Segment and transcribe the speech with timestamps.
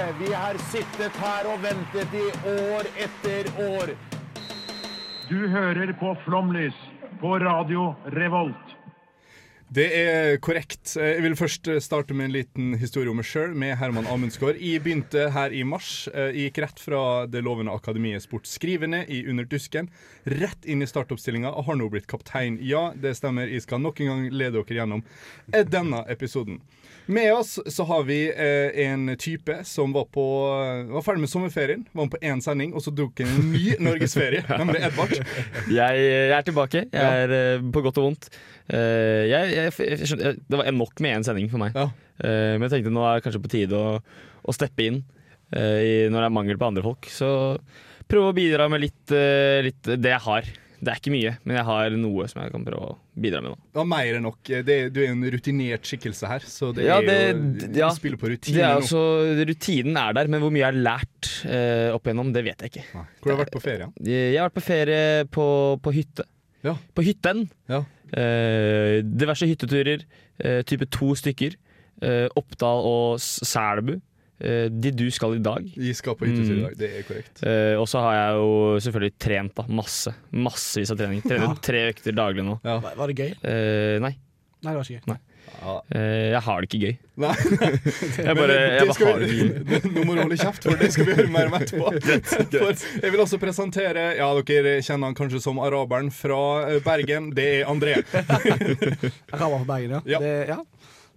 [0.00, 3.90] Vi har sittet her og ventet i år etter år.
[5.28, 6.76] Du hører på Flomlys
[7.20, 8.72] på Radio Revolt.
[9.68, 10.96] Det er korrekt.
[10.96, 14.56] Jeg vil først starte med en liten historie om meg sjøl, med Herman Amundsgaard.
[14.56, 16.08] Jeg begynte her i mars.
[16.10, 19.92] Jeg gikk rett fra det lovende akademiet sportsskrivende i Under dusken,
[20.24, 22.56] rett inn i startoppstillinga og har nå blitt kaptein.
[22.64, 23.52] Ja, det stemmer.
[23.52, 25.04] Jeg skal nok en gang lede dere gjennom
[25.76, 26.64] denne episoden.
[27.10, 30.24] Med oss så har vi eh, en type som var, på,
[30.92, 33.74] var ferdig med sommerferien, var med på én sending, og så tok han en ny
[33.88, 35.16] norgesferie, nemlig Edvard.
[35.66, 36.84] Jeg, jeg er tilbake.
[36.86, 37.60] Jeg er ja.
[37.74, 38.30] på godt og vondt.
[38.70, 41.74] Uh, jeg, jeg, skjønner, det var nok med én sending for meg.
[41.74, 41.88] Ja.
[42.22, 43.96] Uh, men jeg tenkte nå er det kanskje på tide å,
[44.46, 47.10] å steppe inn uh, i, når det er mangel på andre folk.
[47.10, 47.30] Så
[48.10, 50.50] prøve å bidra med litt, eh, litt det jeg har.
[50.80, 53.52] Det er ikke mye, men jeg har noe som jeg kan prøve å bidra med.
[53.52, 54.38] nå Ja, mer enn nok.
[54.48, 57.02] Det, du er jo en rutinert skikkelse her, så det Ja, er
[57.34, 57.90] jo det- ja.
[57.92, 58.80] spiller på Det rutine er nå.
[58.80, 59.02] altså,
[59.46, 62.70] rutinen er der, men hvor mye jeg har lært uh, opp igjennom, det vet jeg
[62.72, 62.84] ikke.
[62.94, 63.04] Nei.
[63.20, 63.92] Hvor har du vært på ferie?
[64.08, 65.46] Jeg har vært på ferie på,
[65.82, 66.24] på hytte.
[66.64, 66.74] Ja.
[66.96, 67.50] På hytten.
[67.68, 67.84] Ja.
[68.16, 70.04] Uh, diverse hytteturer,
[70.40, 71.52] Uh, type to stykker.
[72.34, 73.98] Oppdal og Selbu.
[74.40, 75.66] Eh, dit du skal i dag.
[75.76, 76.62] Vi skal på hyttetur i Mm.
[76.68, 77.42] dag, det er korrekt.
[77.44, 80.14] Eh, og så har jeg jo selvfølgelig trent da, masse.
[80.32, 81.20] Massevis av trening.
[81.22, 81.54] Trener Ja.
[81.60, 82.60] tre økter daglig nå.
[82.64, 83.34] Var, var det gøy?
[83.44, 84.16] Eh, nei,
[84.62, 85.18] Nei, det var ikke gøy.
[85.60, 85.80] Ja.
[85.96, 86.96] eh, jeg har det ikke gøy.
[87.16, 87.34] Nei,
[88.28, 89.92] Jeg bare, jeg bare har det ikke gøy.
[89.96, 91.92] Nå må du holde kjeft, for det skal vi høre mer om etterpå.
[92.52, 96.40] For jeg vil også presentere Ja, dere kjenner han kanskje som araberen fra
[96.84, 97.30] Bergen.
[97.34, 97.96] Det er André.
[99.32, 100.00] Araber fra Bergen, ja.
[100.06, 100.18] Ja.
[100.20, 100.58] Det, ja.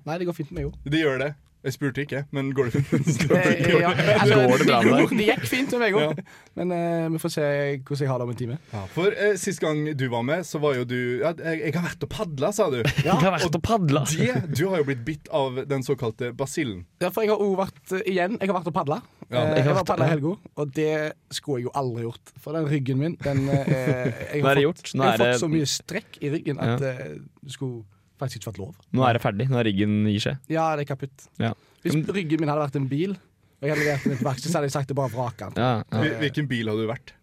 [0.06, 0.90] Nei, det går fint med meg, jo.
[0.92, 1.30] Det gjør det.
[1.64, 3.22] Jeg spurte ikke, men går det fint?
[3.84, 5.14] Ja, altså, Går det bra med deg?
[5.16, 6.18] Det gikk fint med meg òg.
[6.60, 8.58] Men uh, vi får se hvordan jeg har det om en time.
[8.74, 11.76] Ja, for uh, sist gang du var med, så var jo du ja, jeg, jeg
[11.78, 12.82] har vært og padla, sa du.
[13.08, 14.04] Jeg har vært og padla.
[14.12, 16.84] Det, du har jo blitt bitt av den såkalte basillen.
[17.04, 19.00] Ja, for jeg har òg vært uh, igjen Jeg har vært og padla.
[19.30, 20.92] Ja, jeg har jeg vært- padla i helga, og det
[21.32, 22.36] skulle jeg jo aldri gjort.
[22.44, 24.94] For den ryggen min, den jeg har fått, gjort.
[24.94, 27.04] Nå Jeg har fått så mye strekk i ryggen at uh,
[27.40, 27.86] det skulle
[28.24, 28.74] faktisk ikke vært lov.
[28.96, 29.50] Nå er det ferdig.
[29.52, 30.40] Nå er ryggen gir seg.
[30.52, 31.28] Ja, det er kaputt.
[31.44, 31.54] Ja.
[31.84, 34.60] Hvis ryggen min hadde vært en bil, og jeg hadde levert den til verksted, så
[34.60, 35.62] hadde jeg sagt det bare vraka den.
[35.64, 36.18] Ja, ja.
[36.24, 37.14] Hvilken bil hadde du vært?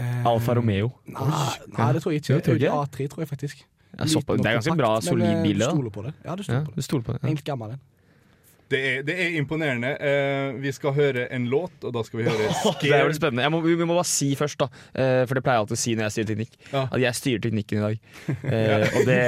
[0.00, 0.92] Eh, Alfa Romeo.
[1.10, 2.38] Nei, nei, det tror jeg ikke.
[2.38, 2.64] Det tror jeg.
[2.70, 2.86] Ikke?
[2.86, 3.66] A3, tror jeg faktisk.
[3.90, 6.12] Det er ganske bra, solid eh, bil, Du stoler på det.
[6.24, 6.86] Ja, du Ja, stoler på det.
[6.88, 7.20] du på det.
[7.20, 7.26] Ja.
[7.28, 7.80] Egentlig gammel en.
[8.70, 9.90] Det er, det er imponerende.
[9.98, 12.50] Eh, vi skal høre en låt, og da skal vi høre
[12.82, 13.42] Det er veldig spennende.
[13.42, 15.80] Jeg må, vi må bare si først, da, eh, for det pleier jeg alltid å
[15.82, 16.84] si når jeg styrer teknikk, Ja.
[16.86, 17.98] at jeg styrer teknikken i dag.
[18.50, 19.18] Eh, og det,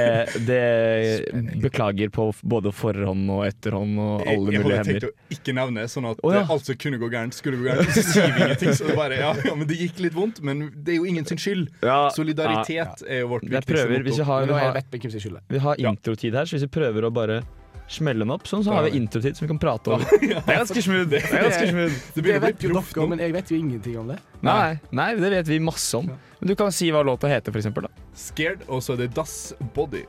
[0.47, 5.35] det beklager på både forhånd og etterhånd og alle jeg mulige hadde tenkt tenkte å
[5.37, 6.43] ikke nevne, sånn at oh, ja.
[6.53, 7.91] alt som kunne gå gærent, skulle gå gærent.
[7.95, 8.75] Så sier vi ingenting.
[8.77, 11.27] Så det bare, ja, ja, men det gikk litt vondt, men det er jo ingen
[11.29, 11.69] sin skyld.
[11.83, 14.07] Ja, Solidaritet er jo vårt viktigste motto.
[14.09, 17.43] vi har, vi har, vi har introtid her, så hvis vi prøver å bare
[17.87, 20.03] smelle den opp, sånn, så har vi introtid som vi kan prate om.
[20.21, 21.09] Det er ganske smooth.
[21.11, 21.97] Det er ganske smooth.
[22.15, 24.17] Det Det vet jo dere, men jeg vet jo ingenting om det.
[24.41, 26.07] Nei, nei, det vet vi masse om.
[26.39, 27.87] Men du kan si hva låta heter, for eksempel.
[27.87, 28.07] Da.
[28.15, 30.03] Scared, og så er det Das Body.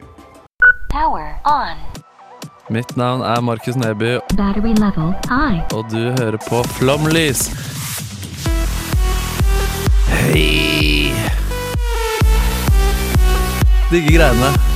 [0.94, 1.76] Power on.
[2.72, 5.60] Mitt navn er Markus Neby, Battery level high.
[5.76, 7.50] og du hører på Flomlys.
[10.08, 11.12] Hei!
[13.90, 14.73] Digge greiene.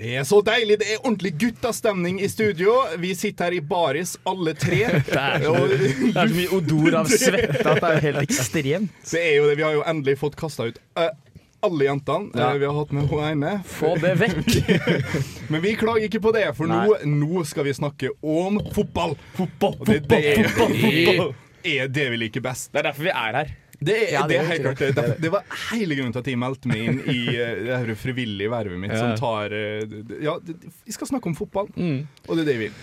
[0.00, 0.78] Det er så deilig!
[0.80, 2.72] Det er ordentlig guttastemning i studio.
[3.02, 4.78] Vi sitter her i baris, alle tre.
[5.10, 8.94] Det er Og- det er så mye odor av svette at det er helt ekstremt.
[9.12, 9.58] Det er jo det.
[9.60, 11.10] Vi har jo endelig fått kasta ut uh,
[11.68, 12.46] alle jentene Ja.
[12.54, 13.52] eh, vi har hatt med hun ene.
[13.68, 14.48] Få det vekk!
[15.52, 19.12] Men vi klager ikke på det, for nå, nå skal vi snakke om fotball.
[19.36, 22.70] Fotball, Og det, det, er, det er det vi liker best.
[22.72, 23.52] Det er derfor vi er her.
[23.80, 25.14] Det er, Ja, det det er helt klart det.
[25.24, 28.50] Det var hele grunnen til at jeg meldte meg inn i eh, det her frivillige
[28.52, 29.00] vervet mitt, Ja.
[29.00, 29.88] som tar eh,
[30.20, 30.36] Ja,
[30.84, 32.06] vi skal snakke om fotball, Mm.
[32.28, 32.78] og det er det vi vil.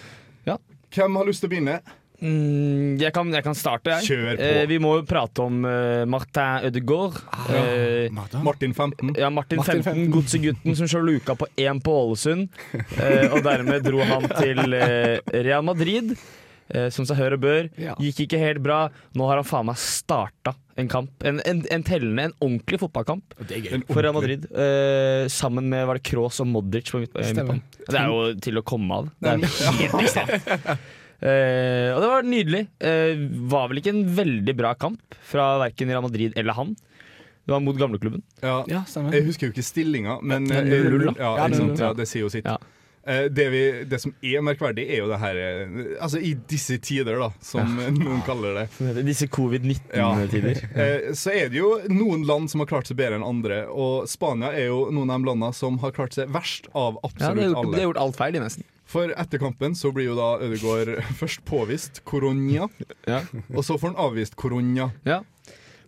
[0.47, 0.57] Ja.
[0.95, 1.79] Hvem har lyst til å begynne?
[2.17, 4.07] Mm, jeg, kan, jeg kan starte, jeg.
[4.09, 4.41] Kjør på.
[4.41, 7.19] Eh, vi må jo prate om uh, Martin Ødegaard.
[7.53, 8.09] Eh,
[8.41, 9.11] Martin 15.
[9.21, 12.49] ja, Martin, Martin 15, godsegutten som slår luka på én på Ålesund.
[12.73, 16.15] Eh, og dermed dro han til eh, Real Madrid,
[16.91, 17.69] som seg hør og bør.
[17.79, 17.93] Ja.
[18.01, 18.87] Gikk ikke helt bra.
[19.15, 21.11] Nå har han faen meg starta en kamp.
[21.25, 23.33] En, en, en tellende, en ordentlig fotballkamp
[23.89, 24.45] for Real Madrid.
[24.51, 27.63] Eh, sammen med var det Kroos og Modric på eh, midtbanen.
[27.87, 29.09] Det er jo til å komme av.
[29.17, 30.51] Det er helt ekstremt.
[31.17, 32.59] Eh, og det var nydelig.
[32.77, 36.75] Eh, var vel ikke en veldig bra kamp fra verken Real Madrid eller han.
[37.47, 38.21] Det var mot gamleklubben.
[38.43, 38.59] Ja.
[38.69, 38.83] Ja.
[39.15, 41.31] Jeg husker jo ikke stillinga, men Ja, eh, 0-0 ja?
[41.47, 42.45] 0-0, ja, det sier jo sitt.
[43.07, 43.13] Ja.
[43.23, 46.77] Eh, Det, vi, det som er merkverdig, er jo det her eh, Altså, i disse
[46.83, 49.03] tider, da, som noen kaller det.
[49.07, 50.61] Disse covid-19-tider.
[50.75, 51.13] Ja.
[51.15, 53.63] Så er det jo noen land som har klart seg bedre enn andre.
[53.71, 57.31] Og Spania er jo noen av de landene som har klart seg verst av absolutt
[57.31, 57.77] alle Ja, gjort, de alle.
[57.81, 58.67] har gjort alt feil, i nesten.
[58.87, 62.69] For etter kampen så blir jo da Ødegaard først påvist korona,
[63.07, 63.21] Ja.
[63.53, 64.91] og så får han avvist korona.
[65.07, 65.21] Ja.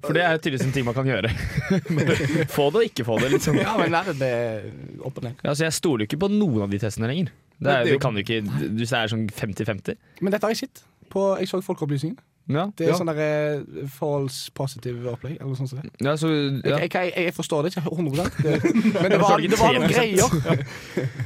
[0.05, 1.31] For det er jo tydeligvis en ting man kan gjøre.
[2.55, 3.33] få det og ikke få det.
[3.35, 3.59] Liksom.
[3.59, 4.69] Ja, men nei, det er
[5.03, 5.41] opp og ned.
[5.43, 7.33] Altså, jeg stoler jo ikke på noen av de testene lenger.
[7.59, 8.39] Det er, det er vi kan jo ikke,
[8.79, 9.99] Hvis det er sånn 50-50.
[10.23, 10.83] Men dette har jeg sett.
[11.11, 12.15] På, jeg så Folkeopplysningen.
[12.49, 12.63] Ja.
[12.75, 12.97] Det er Ja.
[12.97, 15.37] sånn der eh, false positive opplegg.
[15.39, 15.69] Eller sånt.
[15.69, 15.91] som det.
[16.01, 16.29] Ja, så,
[16.65, 16.79] ja.
[16.81, 20.63] Jeg, jeg, jeg forstår det ikke 100 det, Men det var, det var noen greier.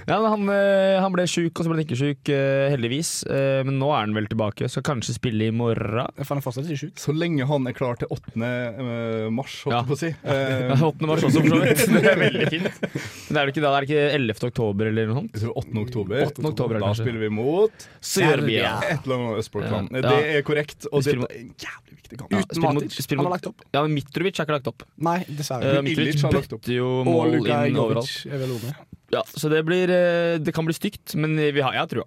[0.07, 3.11] Ja, men han, eh, han ble sjuk, og så ble han ikke sjuk, eh, heldigvis.
[3.31, 6.09] Eh, Men nå er han vel tilbake, Skal kanskje spille i morgen.
[6.19, 6.95] For han er fortsatt ikke sjuk.
[6.99, 8.35] Så lenge han er klar til 8.
[8.43, 9.83] eh, mars, holdt Ja.
[9.87, 10.11] på å si.
[10.11, 11.07] Ja, Eh, 8.
[11.07, 11.85] mars også, for så vidt.
[12.03, 12.83] Det er veldig fint.
[13.29, 13.71] Men er det ikke da?
[13.77, 14.43] Er det ikke 11.
[14.51, 15.31] oktober eller noe sånt?
[15.37, 15.79] jeg tror 8.
[15.87, 16.25] oktober.
[16.27, 16.45] 8.
[16.51, 18.73] oktober, da spiller vi mot Serbia.
[18.89, 19.91] et eller annet østblokkland.
[19.93, 20.01] Ja.
[20.09, 22.31] Det er korrekt, og spiller dette er en jævlig viktig kamp.
[22.33, 23.07] Ja, Uten spiller Matic.
[23.17, 23.61] Han har lagt opp.
[23.73, 24.83] Ja, men Mitrovic har ikke lagt opp.
[24.97, 25.83] Nei, Uh, dessverre.
[25.83, 26.61] Mitrovic lagt opp.
[26.61, 28.25] bøtter jo mål inn overalt.
[28.25, 28.75] er.
[29.13, 32.05] Ja, så det blir eh, Det kan bli stygt, men vi har, jeg har trua.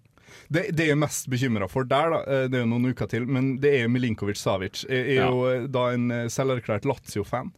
[0.52, 3.06] Det, det jeg er mest bekymra for der, da, eh, det er jo noen uker
[3.10, 4.84] til, men det er Milinkovic Savic.
[4.88, 5.30] Jeg er Ja.
[5.30, 7.52] jo eh, da en eh, selverklært Lazio-fan,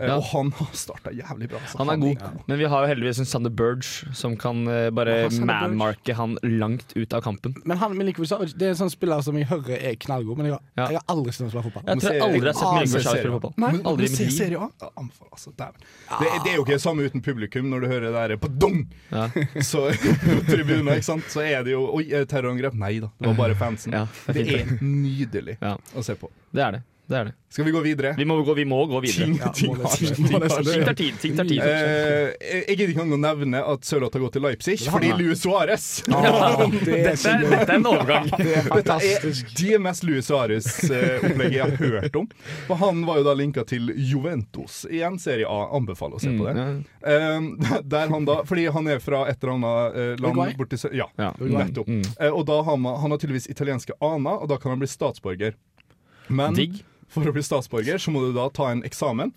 [0.00, 0.16] Ja.
[0.16, 1.58] og han har starta jævlig bra.
[1.62, 1.78] altså.
[1.78, 5.30] Han er god, men vi har jo heldigvis en Sander Burge som kan uh, bare
[5.30, 7.54] Ja, manmarke han langt ut av kampen.
[7.64, 10.46] Men han Milinkovic Savic det er en sånn spiller som jeg hører er knallgod, men
[10.50, 10.86] jeg har, Ja.
[10.90, 11.84] jeg har aldri sett ham spille fotball.
[11.86, 13.54] Jeg tror jeg aldri har sett Ah, Milinkovic spille fotball.
[13.62, 14.34] Men, Aldri men i mitt liv.
[14.40, 14.68] Serie A?
[14.82, 14.88] Ja,
[15.30, 15.70] altså, det,
[16.18, 18.80] det er jo ikke det samme uten publikum når du hører det der på dong!
[19.12, 19.28] Ja.
[19.70, 21.30] Så på tribunen, ikke sant?
[21.30, 22.74] Så er det jo Oi, terrorangrep?
[22.74, 23.92] Nei da, det var bare fansen.
[23.92, 25.76] Ja, det er det er nydelig Ja.
[25.94, 26.30] å se på.
[26.52, 26.82] Det er det.
[27.10, 27.34] Det, er det.
[27.50, 28.12] Skal vi gå videre?
[28.14, 29.24] Vi må gå, vi må gå videre.
[29.26, 31.16] Ting, Ja, ting ting Ting tar tid.
[31.20, 31.58] Ting tar tid.
[31.58, 35.32] Uh, jeg gidder ikke engang å nevne at Sørloth har gått til Leipzig, fordi Louis.
[35.32, 38.30] Luis Suárez det er Dette er, dette er en overgang.
[38.38, 39.26] Det er Dette er
[39.58, 42.28] det mest Luis Suárez-opplegget jeg har hørt om.
[42.68, 44.84] For han var jo da linka til Juventus.
[44.90, 45.58] Igjen Serie A.
[45.76, 46.54] Anbefaler å se på det.
[46.56, 47.40] Mm, Eh,
[47.94, 50.52] der han da, fordi han er fra et eller annet eh, land Uruguay?
[50.58, 51.30] borti Ja, Ja.
[51.40, 51.88] nettopp.
[52.20, 54.88] Eh, og da har man, han har tydeligvis italienske aner, og da kan han bli
[54.90, 55.56] statsborger.
[56.28, 56.82] Men Digg.
[57.10, 59.32] For å bli statsborger så må du da ta en eksamen.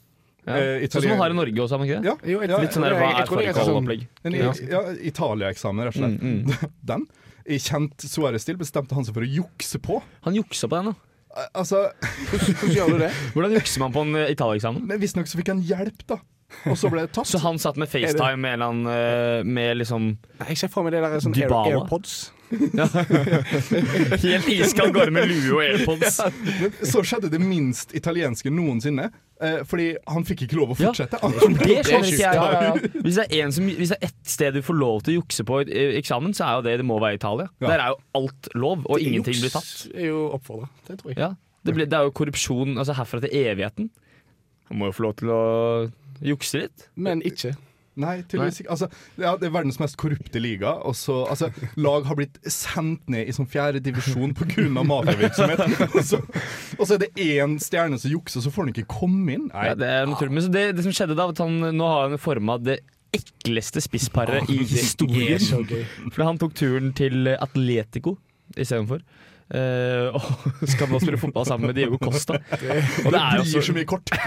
[0.46, 0.58] Ja.
[0.60, 2.10] Eh, Sånn som man har i Norge også, ikke det?
[2.12, 4.52] Ja, Jo, ja, Litt sånn der, hva er er sånn- en Ja.
[4.74, 6.20] ja, Italia-eksamen, rett og slett.
[6.20, 7.06] Mm, Den,
[7.48, 10.02] i kjent Suárez-stil, bestemte han seg for å jukse på.
[10.28, 10.96] Han juksa på den, da.
[11.38, 11.86] Eh, Altså,
[12.30, 13.12] Hvordan gjør du det?
[13.34, 14.86] Hvordan jukser man på en eh, Italia-eksamen?
[14.86, 16.20] men Visstnok så fikk han hjelp, da.
[16.70, 17.26] Og så ble det tatt.
[17.26, 20.12] Så han satt med FaceTime med en eh, Med liksom
[20.44, 21.88] Jeg ser for meg det der sånn Air, Dybala.
[22.54, 24.24] AirPods.
[24.24, 26.20] Helt iskald gårde med lue og AirPods.
[26.62, 29.10] Men så skjedde det minst italienske noensinne.
[29.44, 30.92] Eh, fordi han fikk ikke lov å Ja.
[30.92, 31.20] fortsette.
[31.20, 32.22] Det skjønner ikke jeg.
[32.22, 32.92] Ja, ja, ja.
[33.04, 35.18] Hvis, det er en som, hvis det er ett sted du får lov til å
[35.22, 37.50] jukse på i i eksamen, så er jo det det må være Italia.
[37.60, 37.68] Ja.
[37.74, 39.68] Der er jo alt lov, og ingenting blir tatt.
[39.68, 40.70] Juks er jo oppfordra.
[40.88, 41.18] Det tror jeg.
[41.20, 41.32] Ja,
[41.66, 43.90] det, ble, det er jo korrupsjon altså herfra til evigheten.
[44.70, 45.42] Han må jo få lov til å
[46.24, 46.88] jukse litt.
[46.96, 47.56] Men ikke.
[47.96, 48.72] Nei, tydeligvis ikke.
[48.74, 48.88] Altså,
[49.22, 50.72] ja, det er verdens mest korrupte liga.
[50.88, 54.66] Og så, altså, lag har blitt sendt ned i sånn fjerde divisjon pga.
[54.74, 55.62] mafiavirksomhet.
[55.96, 56.22] Og, så-
[56.80, 59.46] og så er det én stjerne som jukser, så får han ikke komme inn.
[59.54, 60.34] Nei, Ja, det er naturlig.
[60.40, 62.80] Men så det, det som skjedde da, at han, nå har han forma det
[63.14, 65.38] ekleste spissparet i historien.
[65.38, 65.84] Fordi.
[66.16, 68.16] For han tok turen til Atletico
[68.58, 69.04] istedenfor.
[69.52, 70.24] Uh, og
[70.72, 72.34] skal nå spille fotball sammen med Diego Costa.
[73.06, 74.06] Og det det er jo så så, mye kort.
[74.14, 74.20] Det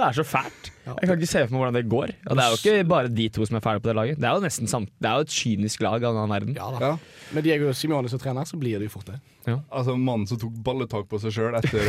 [0.00, 0.70] er så det er fælt.
[0.84, 2.08] Jeg kan ikke se for meg hvordan det går.
[2.28, 4.20] Og det er jo ikke bare de to som er ferdige på det laget.
[4.20, 6.52] Det er jo nesten samt, det er jo et kynisk lag av den verden.
[6.58, 6.90] Ja da.
[6.90, 6.94] Ja.
[7.36, 9.18] Med Diego Simione som trener, så blir det jo fort det.
[9.46, 11.80] Altså Mannen som tok balletak på seg sjøl etter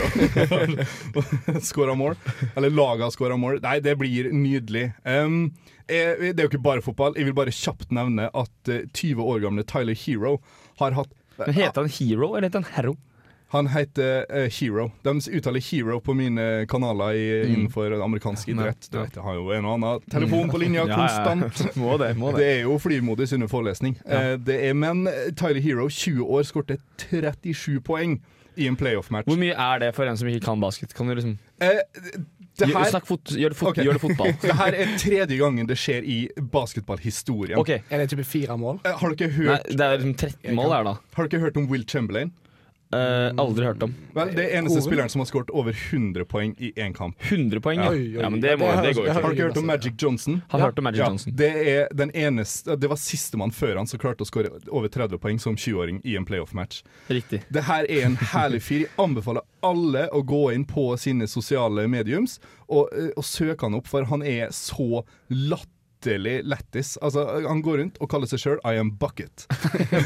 [1.15, 2.13] å skåra mål.
[2.55, 3.61] Eller laget har skåra mål.
[3.63, 4.85] Nei, det blir nydelig.
[5.03, 5.53] Um,
[5.89, 7.13] jeg, det er jo ikke bare fotball.
[7.17, 10.39] Jeg vil bare kjapt nevne at eh, 20 år gamle Tyler Hero
[10.79, 12.95] har hatt Men Heter han Hero eller heter han Hero?
[13.47, 14.91] Han heter uh, Hero.
[15.01, 18.87] De uttaler Hero på mine kanaler i, innenfor amerikansk idrett.
[18.91, 21.61] Du vet, jeg har jo en og annen telefon på linja konstant.
[21.79, 23.99] Må det, må Det det, er jo flymodus under forelesning.
[24.03, 28.17] Uh, det er, men eh, Tyler Hero, 20 år, skårte 37 poeng
[28.55, 29.29] i en playoff-match.
[29.29, 30.95] Hvor mye er det for en som ikke kan basket?
[30.95, 31.79] Kan du liksom Eh,
[32.59, 33.83] det, her, snakk fot, gjør, det fot, okay.
[33.83, 34.31] gjør det fotball.
[34.45, 36.17] det her er tredje gangen det skjer i
[36.53, 37.57] basketballhistorien.
[37.59, 37.81] Okay.
[37.89, 38.79] Er det type fire mål?
[38.85, 40.95] Eh, har, dere Nei, Det er liksom 13 mål her, da.
[41.17, 42.31] har dere hørt om Will Chamberlain?
[42.93, 43.93] Eh, aldri hørt om.
[44.13, 44.85] Vel, det er eneste Koren?
[44.85, 47.15] spilleren som har skåret over 100 poeng i én kamp.
[47.19, 47.89] 100 poeng, ja.
[47.89, 49.13] Oi, oi, ja men det, må, Det det går ikke.
[49.17, 50.41] Har dere hørt om Magic Johnson?
[50.53, 51.33] Har hørt om Magic Ja, Johnson.
[51.35, 55.17] det, er den eneste, det var sistemann før han som klarte å skåre over 30
[55.19, 56.83] poeng som 20-åring i en playoff-match.
[57.09, 57.41] Riktig.
[57.49, 58.85] Det her er en herlig fyr.
[58.85, 62.39] Jeg anbefaler alle å gå inn på sine sosiale mediums
[62.69, 65.71] og, eh, og søke han opp, for han er så latterlig
[66.05, 66.95] lættis.
[67.01, 69.47] Altså, han går rundt og kaller seg sjøl I am bucket.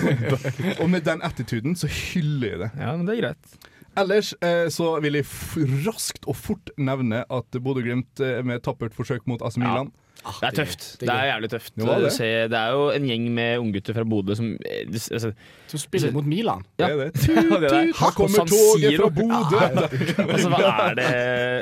[0.82, 2.72] og med den attituden så hyller jeg det.
[2.80, 3.60] Ja, men det er greit.
[4.00, 8.96] Ellers eh, så vil jeg f raskt og fort nevne at Bodø-Glimt eh, med tappert
[8.96, 9.90] forsøk mot AC Milan
[10.20, 10.86] Det er tøft.
[11.02, 11.74] Det er jævlig tøft.
[11.76, 12.12] Det det.
[12.14, 15.32] Se, det er jo en gjeng med unggutter fra Bodø som eh, altså,
[15.72, 16.66] Som spiller mot Milan.
[16.80, 16.92] Ja.
[16.92, 17.28] Det er det.
[17.30, 17.72] Ja, det.
[18.00, 19.64] Her kommer toget fra Bodø!
[20.30, 21.10] Altså, hva er det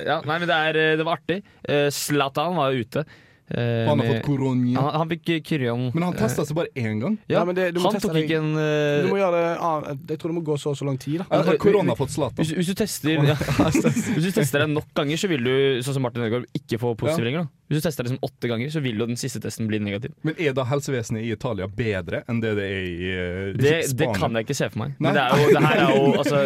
[0.07, 1.41] Ja, nei, men det, er, det var artig.
[1.63, 3.05] Zlatan Zlatan var jo ute.
[3.51, 4.81] Eh, Han har fått korona.
[4.81, 5.91] han, han fikk kyrion.
[5.93, 7.17] Men han testa seg bare én gang.
[7.31, 9.57] Ja, men det- du må han teste tok ikke en Du eh, må gjøre det
[9.61, 11.19] ah, Jeg tror det må gå så og så lang tid.
[11.19, 12.39] da Altså, har eh, korona fått Zlatan?
[12.43, 13.35] hvis, hvis, du tester, ja,
[14.17, 15.53] hvis du tester det nok ganger, så vil du
[15.85, 17.29] sånn som Martin Ødegaard, ikke få positiv Ja.
[17.31, 17.47] lenger.
[17.47, 17.53] Da.
[17.67, 20.13] Hvis du tester det som åtte ganger, så vil jo den siste testen bli negativ.
[20.23, 24.07] Men er da helsevesenet i Italia bedre enn det det er i uh, Det, det
[24.15, 24.95] kan jeg ikke se for meg.
[24.99, 25.11] Nei.
[25.11, 26.39] Men det, er jo, det her er jo altså,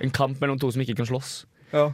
[0.00, 1.44] en kamp mellom to som ikke kan slåss.
[1.72, 1.86] Ja.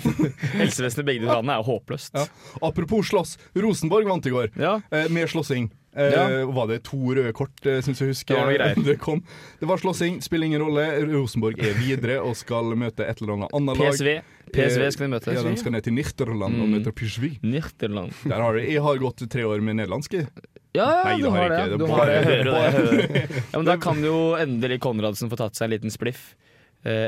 [0.58, 2.14] Helsevesenet i begge de landene er jo håpløst.
[2.16, 2.26] Ja.
[2.66, 3.36] Apropos slåss.
[3.56, 4.80] Rosenborg vant i går, Ja.
[4.90, 5.70] eh, med slåssing.
[5.94, 6.44] Eh.
[6.48, 8.34] Var det to røde kort, eh, syns jeg husker?
[8.48, 8.84] Det.
[8.88, 9.22] Det, kom.
[9.60, 10.86] det var slåssing, spiller ingen rolle.
[11.12, 13.92] Rosenborg er videre og skal møte et eller annet annet lag.
[13.92, 14.22] PSV.
[14.52, 15.34] PSV skal de møte.
[15.36, 16.72] Ja, de skal ned til Nirterland og Mm.
[16.78, 17.38] møte Pysjvi.
[17.42, 18.12] Nirterland.
[18.24, 20.26] Der har jeg, jeg har gått tre år med nederlandske.
[20.74, 21.70] Ja, ja, Nei, du har det.
[21.70, 22.14] Det Du har det.
[22.14, 22.52] Jeg hører det.
[22.62, 23.44] Jeg hører det.
[23.52, 26.51] Ja, men da kan jo endelig Konradsen få tatt seg en liten spliff eh,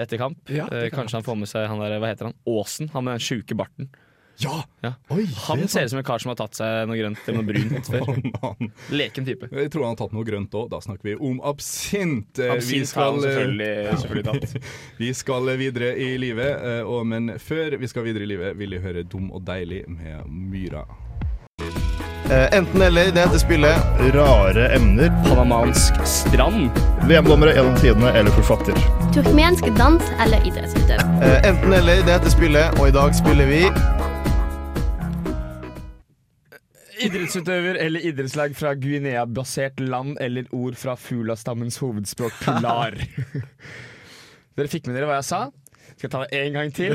[0.05, 0.39] etter kamp.
[0.49, 2.35] Ja, Eh, kan Kanskje han får med seg han der, hva heter han?
[2.47, 2.91] Åsen.
[2.95, 3.89] Han med den sjuke barten.
[4.43, 4.65] Ja!
[4.83, 4.95] Ja.
[5.15, 7.39] Oi, Han er ser ut som en kar som har tatt seg noe grønt eller
[7.39, 8.09] noe brunt før.
[8.43, 9.47] oh, Leken type.
[9.53, 10.67] Jeg tror han har tatt noe grønt òg.
[10.73, 12.41] Da snakker vi om absint.
[12.43, 14.75] Absint vi Absint har han skal, eh, selvfølgelig, selvfølgelig tatt.
[15.05, 18.75] Vi skal videre i livet, eh, og, men før vi skal videre i livet, vil
[18.75, 20.83] jeg høre Dum og deilig med Myra.
[22.31, 23.77] Enten eller, det heter spillet.
[24.15, 25.09] Rare emner.
[25.25, 26.71] Panamansk strand.
[27.09, 28.79] VM-dommere gjennom tidene eller forfatter.
[29.15, 31.05] Turkmensk dans eller idrettsutøver.
[31.21, 33.61] Eh, Enten eller, det heter spillet, og i dag spiller vi
[37.05, 42.97] Idrettsutøver eller idrettslag fra Guinea-basert land eller ord fra fuglastammens hovedspråk Pilar
[44.57, 45.41] Dere fikk med dere hva jeg sa?
[45.99, 46.95] Skal jeg ta det en gang til?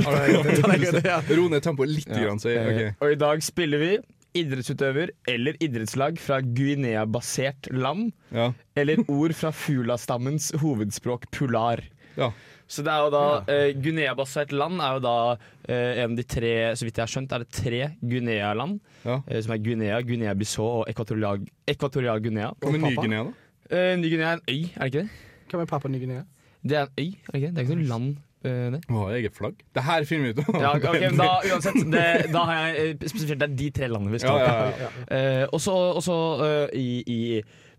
[1.37, 2.87] Ro ned tempoet litt, grann, så okay.
[2.89, 2.95] Eh.
[3.03, 3.91] Og i dag spiller vi
[4.37, 8.51] idrettsutøver eller idrettslag fra Guinea-basert land Ja.
[8.75, 11.81] eller ord fra fulastammens hovedspråk polar.
[12.17, 12.31] Ja.
[12.69, 15.13] Så det er jo da eh, Guinea-basert land er jo da
[15.67, 18.79] eh, en av de tre Så vidt jeg har skjønt, er det tre Guinea-land.
[19.05, 19.21] Ja.
[19.27, 22.51] eh, som er Guinea, Guinea-Bissau og Ekvatorial, Ekvatorial Guinea.
[22.61, 22.85] Hva med?
[22.85, 23.33] Ny-Guinea, da?
[23.75, 25.09] Eh, Ny-Guinea er en øy, er det ikke det?
[25.49, 26.23] Hva med Papua Ny-Guinea?
[26.61, 27.55] Det er en øy, er det ikke det?
[27.55, 28.17] Det er ikke noe land.
[28.43, 28.81] Eh, det.
[28.89, 29.61] Må ha eget flagg.
[29.75, 30.59] Det her finner vi ut av.
[30.61, 32.03] Ja, okay, da, uansett, det,
[32.33, 34.83] da har jeg eh, spesifisert det er de tre landene vi skal Ja, til.
[34.85, 35.17] ja, ja.
[35.17, 37.19] Eh, og så og i, i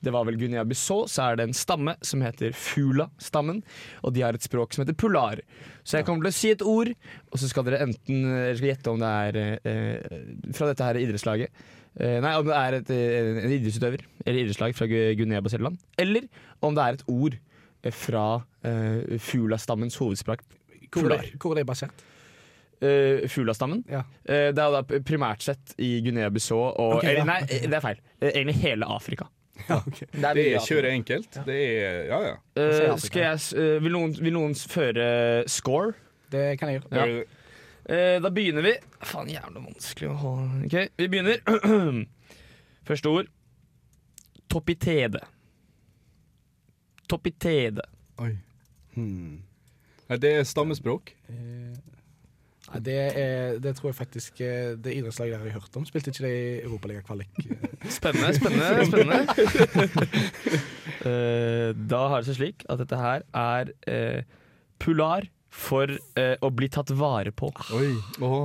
[0.00, 3.58] det var vel Guinea-Bissau, så er det en stamme som heter Fula-stammen.
[4.00, 5.42] Og de har et språk som heter polar.
[5.84, 6.88] Så jeg kommer til å si et ord,
[7.28, 10.16] og så skal dere enten dere skal gjette om det er eh,
[10.56, 11.52] fra dette her idrettslaget.
[12.00, 15.76] Eh, nei, om det er et, en idrettsutøver eller idrettslag fra Gu- Guinea-basert land.
[16.00, 16.30] Eller
[16.64, 17.36] om det er et ord
[17.94, 18.24] fra
[18.66, 20.44] eh, Fula-stammens hovedspråk.
[20.90, 22.06] Hvor er det, hvor er det basert?
[22.80, 23.82] Uh, Fulastammen.
[23.92, 24.00] Ja.
[24.24, 27.20] Uh, det er da primært sett i Guinea-Bissau og okay, ja.
[27.20, 28.00] eller, Nei, eh, det er feil.
[28.22, 29.26] Uh, egentlig hele Afrika.
[29.68, 30.06] Ja, okay.
[30.12, 31.40] Det Det er kjøre enkelt.
[31.46, 32.36] Det er Ja, ja.
[32.56, 35.92] Uh, skal jeg, eh, vil, noen, vil noen føre score?
[36.32, 36.96] Det kan jeg gjøre.
[36.96, 37.06] Ja.
[37.06, 37.36] Gjør.
[37.90, 38.72] Eh, da begynner vi.
[39.02, 40.32] Faen, jævla vanskelig å ha
[40.64, 41.40] Ok, vi begynner.
[42.88, 43.30] Første ord.
[44.50, 45.22] Topitede.
[47.10, 47.84] Topitede.
[48.22, 48.34] Oi.
[48.94, 49.40] Hmm.
[50.10, 51.12] Det er stammespråk.
[51.30, 51.74] Eh,
[52.70, 55.86] nei, det, er, det tror jeg faktisk eh, det idrettslaget der jeg har hørt om.
[55.86, 57.30] Spilte ikke det i Europaliga-kvalik?
[57.98, 58.86] Spennende, spennende.
[58.90, 59.20] spennende
[61.06, 64.22] uh, Da har det seg slik at dette her er uh,
[64.82, 67.50] Pular for eh, å bli tatt vare på.
[67.74, 67.90] Oi.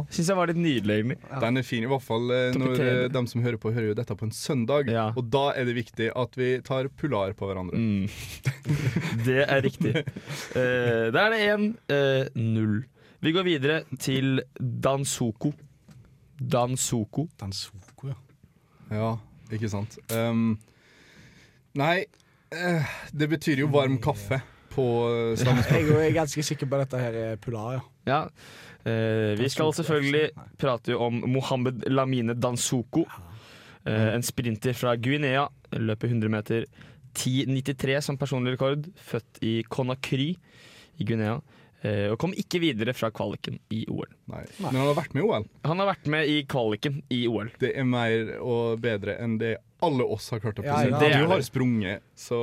[0.10, 1.18] Syns jeg var litt nydelig, egentlig.
[1.44, 3.98] Den er fin, i hvert fall eh, når eh, de som hører på, hører jo
[4.00, 4.90] dette på en søndag.
[4.92, 5.06] Ja.
[5.14, 7.78] Og da er det viktig at vi tar pular på hverandre.
[7.78, 8.10] Mm.
[9.28, 9.94] Det er riktig.
[10.58, 12.76] Eh, da er det 1-0.
[13.26, 15.54] Vi går videre til Dansoko.
[16.42, 17.28] Dansoko.
[17.40, 18.18] Dansoko, ja.
[18.94, 19.14] Ja,
[19.54, 19.98] ikke sant.
[20.14, 20.58] Um,
[21.78, 22.06] nei,
[22.54, 24.42] eh, det betyr jo varm kaffe
[24.76, 24.86] på
[25.40, 25.92] stammespråket.
[25.96, 27.84] Jeg er ganske sikker på at dette her er Polar, ja.
[28.06, 28.20] Ja.
[28.86, 30.28] Eh, vi skal selvfølgelig
[30.62, 33.08] prate jo om Mohammed Lamine Dansoko.
[33.86, 35.48] Eh, en sprinter fra Guinea.
[35.74, 36.68] Løper 100 meter
[37.16, 38.86] 10,93 som personlig rekord.
[39.00, 40.34] Født i Conakry
[41.00, 41.40] i Guinea.
[41.82, 44.10] eh, Og kom ikke videre fra kvaliken i OL.
[44.32, 44.44] Nei.
[44.60, 45.46] Men han har vært med i OL.
[45.66, 47.50] Han har vært med i kvaliken i OL.
[47.62, 49.56] Det er mer og bedre enn det
[49.86, 51.00] alle oss har klart å Ja, ja.
[51.02, 52.40] Det du har sprunget, så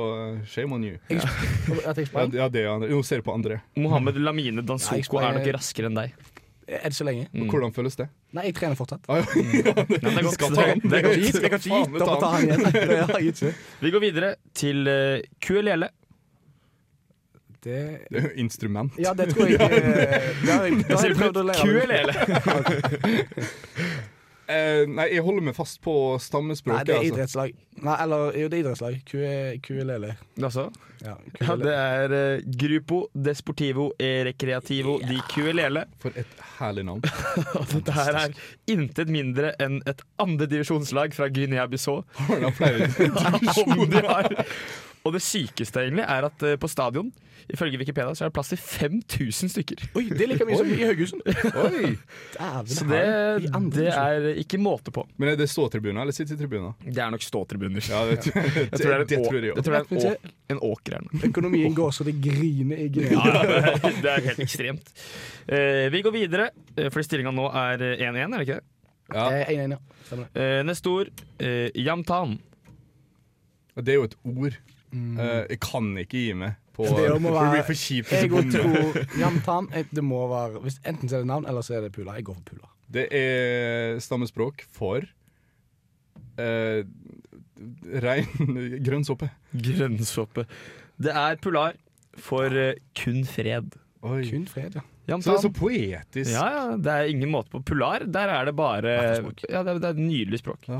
[0.49, 0.99] shame on you.
[1.11, 1.23] Ja,
[2.39, 3.61] ja, det er Nå ser du på André.
[3.79, 6.15] Mohammed Lamine Dansoko er nok raskere enn deg.
[6.67, 7.27] Er det så lenge?
[7.33, 7.49] Mm.
[7.51, 8.07] Hvordan føles det?
[8.33, 9.03] Nei, jeg trener fortsatt.
[9.11, 9.25] Ah, ja.
[9.59, 10.45] Ja, det godt.
[10.55, 11.17] Det er godt.
[11.19, 11.41] Det.
[11.43, 13.57] Jeg kan ikke gitt opp å ta han igjen.
[13.83, 15.91] Vi går videre til uh, Kuelele.
[17.63, 18.91] Det Det er jo instrument.
[18.99, 19.67] Ja, det tror jeg Ja.
[19.67, 22.07] Det har jeg, det har jeg prøvd å lære meg.
[24.47, 24.83] Kuelele.
[24.83, 26.79] Eh, nei, jeg holder meg fast på stammespråket.
[26.79, 27.13] Nei, det er altså.
[27.13, 27.53] idrettslag.
[27.83, 28.99] Nei, eller jo, det er idrettslag.
[29.63, 30.09] QLL.
[30.41, 30.71] Altså,
[31.03, 35.83] Ja, ja, det er uh, Grupo Desportivo e Recreativo di Kuelele.
[35.99, 37.03] For et herlig navn.
[37.59, 38.37] Og dette her er
[38.71, 42.03] intet mindre enn et andredivisjonslag fra Guinea-Bissau.
[42.29, 44.43] Har de flere har.
[45.03, 47.09] Og det sykeste egentlig er at eh, på stadion,
[47.51, 49.81] ifølge Wikipedia, så er det plass til 5000 stykker.
[49.99, 51.25] Oi, det er like mye som i Haugesund.
[51.65, 51.89] Oi!
[52.37, 53.01] Dæven, Så det
[53.75, 55.03] det, er det er ikke måte på.
[55.19, 56.77] Men er det ståtribuner eller sittetribuner?
[56.85, 57.83] Det er nok ståtribuner.
[57.89, 59.91] Ja, det, det, Jeg tror det er det en, tror jeg jeg tror det er
[59.91, 61.23] en, å, en åker her nå.
[61.27, 63.19] Økonomien går så det griner i Guinea.
[63.33, 64.93] Ja, det, er, helt ekstremt.
[65.49, 68.69] Uh, vi går videre, eh, fordi stillinga nå er eh, 1-1, er det ikke det?
[69.11, 69.27] Ja.
[69.35, 69.79] Eh, 1-1, ja.
[70.13, 70.23] Uh.
[70.31, 72.37] Eh, neste ord, uh, jamtan.
[73.83, 74.61] Det er jo et ord.
[74.93, 78.11] Eh, jeg kan ikke gi meg på Det må Det være- blir for kjipt.
[78.13, 79.07] Jeg går bommer.
[79.17, 81.91] Jamtan eh, Det må være hvis, Enten så er det navn, eller så er det
[81.95, 82.13] pula.
[82.17, 82.69] Jeg går for pula.
[82.93, 85.01] Det er stammespråk for
[86.39, 86.83] uh,
[88.03, 88.27] rein
[88.85, 89.29] grønnsoppe.
[89.53, 90.45] Grønnsoppe.
[91.01, 91.73] Det er polar
[92.21, 93.73] for uh, kun fred.
[94.03, 94.21] Oi.
[94.29, 94.83] Kun fred, ja.
[95.19, 96.31] Så det er så poetisk.
[96.31, 97.59] Ja, ja, det er ingen måte på.
[97.67, 100.63] Polar, der er det bare Ja, det er, det er et nydelig språk.
[100.69, 100.79] Ja.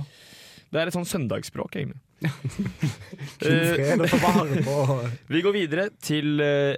[0.74, 2.00] Det er et sånn søndagsspråk, egentlig.
[3.44, 4.76] Eh, fred å ta vare på.
[5.34, 6.76] Vi går videre til uh,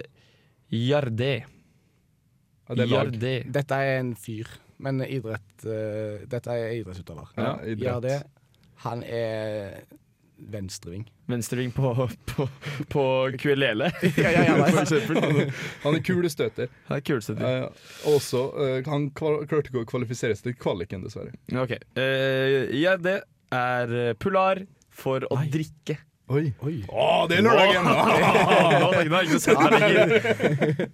[0.73, 1.33] Jardé.
[2.65, 3.11] Ja, det er lag.
[3.11, 3.33] Jardé.
[3.53, 4.49] Dette er en fyr,
[4.81, 7.35] men idrett eh, Dette er idrettsutøver.
[7.37, 7.85] Ja, idrett.
[7.85, 8.15] Jardé.
[8.87, 9.85] Han er
[10.37, 11.05] venstreving.
[11.25, 12.47] Venstreving på, på,
[12.89, 13.91] på Kuelele.
[14.17, 14.71] Ja, ja, ja, nei.
[14.71, 15.21] for eksempel.
[15.21, 16.73] Han, han er kulestøter.
[16.89, 17.37] Det er kuleste.
[17.39, 21.35] Eh, også eh, Han kval klarte ikke å kvalifisere seg til kvaliken, dessverre.
[21.55, 21.77] Ok.
[21.97, 23.19] Uh, Jardé
[23.55, 25.97] er eh, polar for å drikke.
[26.33, 26.47] Oi.
[26.65, 26.79] Oi.
[26.89, 27.85] Å, det er lørdagen!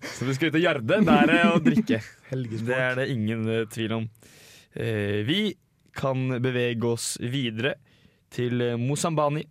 [0.03, 0.97] Så vi skal ut og gjerde.
[1.07, 2.01] Det er det å drikke.
[2.67, 4.09] Det er det ingen eh, tvil om.
[4.75, 5.39] Eh, vi
[5.95, 7.77] kan bevege oss videre
[8.31, 9.45] til eh, Mosambani.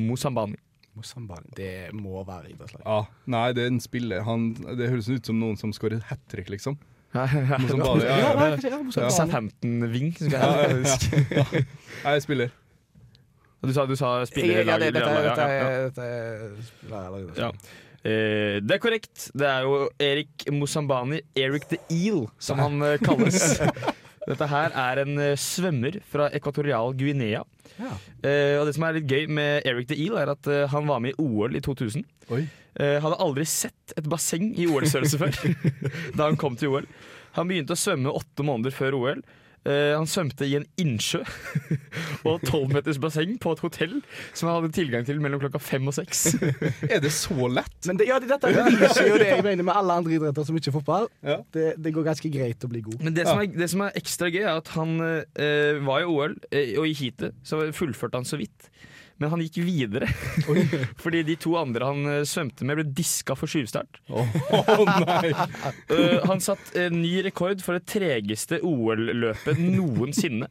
[0.00, 0.56] Mosambani.
[0.96, 1.52] Mosambani.
[1.56, 2.80] Det må være idrettslag.
[2.88, 3.02] Ja,
[3.36, 4.24] nei, det er en spiller.
[4.24, 4.50] Han,
[4.80, 6.78] det høres ut som noen som skårer hat trick, liksom.
[7.12, 7.26] Ja,
[7.60, 8.36] Mosambani, ja, Ja, ja.
[8.40, 9.16] nei, Mosambani.
[9.20, 10.14] Southampton-ving.
[10.16, 10.40] skal Ja,
[10.72, 11.66] ja, ja.
[12.16, 12.56] Jeg spiller.
[13.64, 14.94] Du sa, du sa spiller i det, laget.
[14.94, 15.00] ja,
[15.88, 17.30] dette, er- spiller.
[17.40, 17.50] Ja.
[18.06, 19.30] Eh, det er korrekt.
[19.34, 23.56] Det er jo Erik Mosambani, Eric the Eel, som han eh, kalles.
[24.26, 27.42] Dette her er en eh, svømmer fra Ekvatorial Guinea.
[27.78, 27.92] Ja.
[28.26, 30.86] Eh, og det som er litt gøy med Eric the Eel, er at eh, han
[30.90, 32.04] var med i OL i 2000.
[32.34, 32.44] Oi.
[32.76, 35.36] Eh, hadde aldri sett et basseng i OL-størrelse før
[36.18, 36.88] da han kom til OL.
[37.38, 39.22] Han begynte å svømme åtte måneder før OL.
[39.66, 41.22] Eh, han svømte i en innsjø
[42.28, 43.96] og tolvmeters basseng på et hotell
[44.30, 46.36] som han hadde tilgang til mellom klokka fem og seks.
[46.92, 47.78] Er det så lett?
[47.88, 50.58] Men det, ja, det, dette beviser jo det jeg mener med alle andre idretter som
[50.58, 51.10] ikke er fotball.
[51.26, 51.40] Ja.
[51.56, 53.00] Det, det går ganske greit å bli god.
[53.02, 56.10] Men det som, er, det som er ekstra gøy, er at han eh, var i
[56.10, 58.70] OL, eh, og i heatet så fullførte han så vidt.
[59.22, 60.08] Men han gikk videre,
[61.02, 64.02] fordi de to andre han eh, svømte med, ble diska for skyvstart.
[64.12, 65.30] oh, nei!
[65.32, 70.50] Eh, han satt en ny rekord for det tregeste OL-løpet noensinne.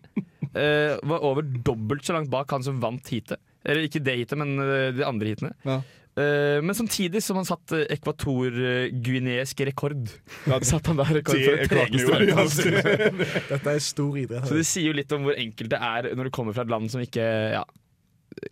[0.56, 3.41] Eh, var over dobbelt så langt bak han som vant heatet.
[3.65, 4.58] Eller ikke det heatet, men
[4.95, 5.54] de andre heatene.
[5.65, 5.80] Ja.
[6.15, 10.08] Eh, men samtidig som han satt ekvator-guinesk rekord.
[10.47, 13.10] Ja, satt han der rekord for det tregeste løpet.
[13.19, 13.41] ja.
[13.51, 14.47] Dette er stor idrett.
[14.47, 16.71] Så det sier jo litt om hvor enkelt det er når du kommer fra et
[16.71, 17.25] land som ikke
[17.58, 17.65] ja,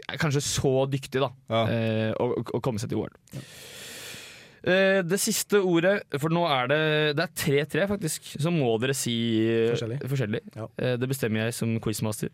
[0.09, 1.63] er kanskje så dyktig da, Ja.
[1.67, 3.13] eh, å, å komme seg til OL.
[4.63, 6.81] Eh, det siste ordet, for nå er det
[7.17, 7.33] Det er
[7.65, 8.29] 3-3, faktisk.
[8.39, 9.97] Så må dere si eh, Forskjellig.
[10.07, 10.41] forskjellig.
[10.55, 10.67] Ja.
[10.79, 12.29] Eh, det bestemmer jeg som quizmaster.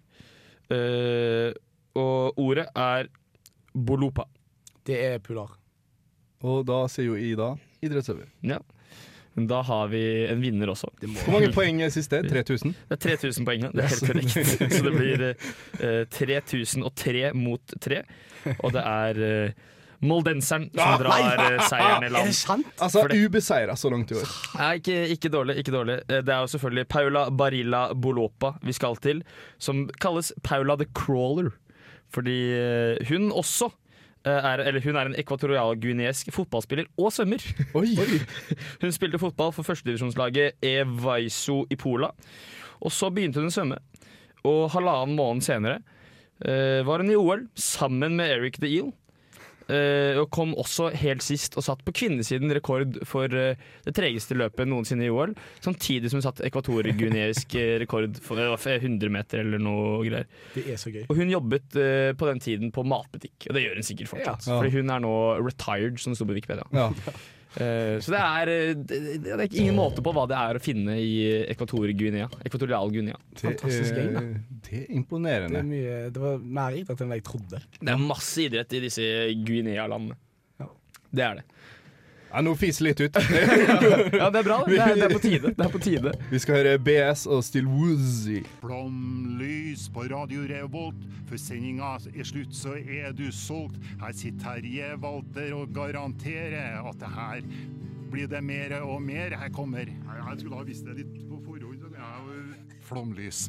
[0.70, 1.50] Eh,
[1.98, 3.10] og ordet er
[3.74, 4.28] bolopa.
[4.86, 5.56] Det er Pular.
[6.46, 8.28] Og da sier jo Ida idrettsøver.
[8.46, 8.60] Ja.
[9.40, 10.92] Men Da har vi en vinner også.
[11.00, 12.20] Hvor mange poeng er siste?
[12.28, 12.76] 3000?
[12.90, 13.72] Det er 3000 poeng, ja.
[13.72, 14.54] det er helt korrekt.
[14.76, 18.02] Så det blir uh, 3003 mot 3.
[18.60, 19.68] Og det er uh,
[20.04, 22.24] moldenseren som drar ah, seieren i land.
[22.24, 22.68] Er det sant?
[22.80, 24.28] Altså det- ubeseira så langt i år.
[24.60, 25.58] Nei, ikke, ikke dårlig.
[25.64, 29.24] ikke dårlig Eh, Det er jo selvfølgelig Paula Barilla Bolopa vi skal til,
[29.60, 31.52] som kalles Paula the Crawler.
[32.12, 33.79] Fordi eh, hun også eh,
[34.28, 37.44] er, eller hun er en ekvatorialguinesk fotballspiller og svømmer.
[38.82, 42.12] hun spilte fotball for førstedivisjonslaget Evaiso i Pola.
[42.84, 43.80] Og så begynte hun å svømme.
[44.48, 45.80] Og halvannen måned senere
[46.46, 48.92] uh, var hun i OL sammen med Eric the Eel.
[49.70, 54.38] Eh, og kom også helt sist og satt på kvinnesiden rekord for eh, det tregeste
[54.38, 55.36] løpet noensinne i OL.
[55.62, 60.30] Samtidig som hun satt ekvatorgunerisk eh, rekord for eh, 100 meter eller noe greier.
[60.56, 61.04] Det er så gøy.
[61.08, 61.80] Og hun jobbet
[62.20, 64.48] på den tiden på matbutikk, og det gjør hun sikkert fortsatt.
[64.48, 64.58] Ja.
[64.58, 66.66] Fordi hun er nå retired, som det sto på Wikipedia.
[66.74, 66.90] Ja.
[67.58, 70.62] Eh, så det er, eh, det, det er ingen måte på hva det er å
[70.62, 71.16] finne i
[71.50, 72.28] Ekvator-Guinea.
[72.46, 73.18] Ekvatorial-Guinea.
[73.42, 74.22] Fantastisk gøy, da.
[74.22, 75.58] Det er Det, imponerende.
[75.64, 77.62] er mye, det var mer idrett enn jeg trodde.
[77.82, 79.08] Det er masse idrett i disse
[79.48, 80.20] Guinea-landene.
[81.10, 81.46] Det er det.
[82.30, 83.16] Ja, nå fiser litt ut.
[84.20, 84.60] Ja, det er bra.
[84.68, 85.54] Det er, det er på tide.
[85.58, 86.14] Det er på tide.
[86.30, 88.44] Vi skal høre BS og Still Woozy.
[88.62, 91.08] Flomlys på Radio Revolt.
[91.30, 93.78] For sendinga er slutt, så er du solgt.
[94.02, 97.44] Her sitter Terje Walter og garanterer at det her
[98.10, 99.38] blir det mer og mer.
[99.38, 101.86] Her kommer Jeg skulle ha visst det litt på forhånd.
[102.90, 103.48] Flomlys.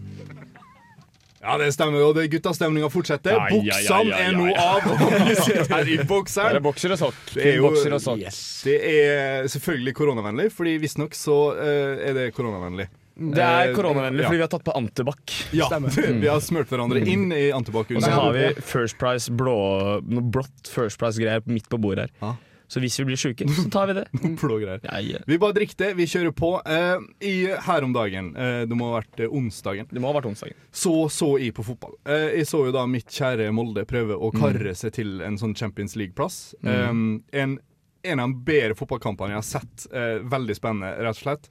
[1.41, 3.33] Ja, det stemmer, og det guttastemninga fortsetter.
[3.33, 4.89] Ja, ja, ja, Buksene ja, er nå av,
[5.25, 7.21] vi sitter her i Det er bokser og sokk.
[7.33, 8.27] Det er jo- og sokk.
[8.69, 12.91] Det er selvfølgelig koronavennlig, fordi visstnok så uh, er det koronavennlig.
[13.21, 14.29] Det er Eh, koronavennlig ja.
[14.29, 15.35] fordi vi har tatt på antibac.
[15.53, 15.69] Ja,
[16.25, 17.91] vi har smurt hverandre inn i antibac.
[17.93, 19.57] Og så har vi First Price blå,
[20.09, 22.37] noe blått First Price-greier midt på bordet her.
[22.71, 24.05] Så hvis vi blir sjuke, så tar vi det.
[24.41, 24.79] blå greier.
[24.87, 25.19] Ja, ja.
[25.27, 26.51] Vi bare drikker det, vi kjører på.
[26.63, 27.33] Uh, i,
[27.67, 30.55] her om dagen, uh, det må ha vært eh, onsdagen, Det må ha vært onsdagen.
[30.71, 31.97] så så jeg på fotball.
[32.07, 34.39] Uh, jeg så jo da mitt kjære Molde prøve å Mm.
[34.39, 36.55] karre seg til en sånn Champions League-plass.
[36.63, 37.59] Um, en,
[38.07, 39.89] en av de bedre fotballkampene jeg har sett.
[40.31, 41.51] Veldig spennende, rett og slett.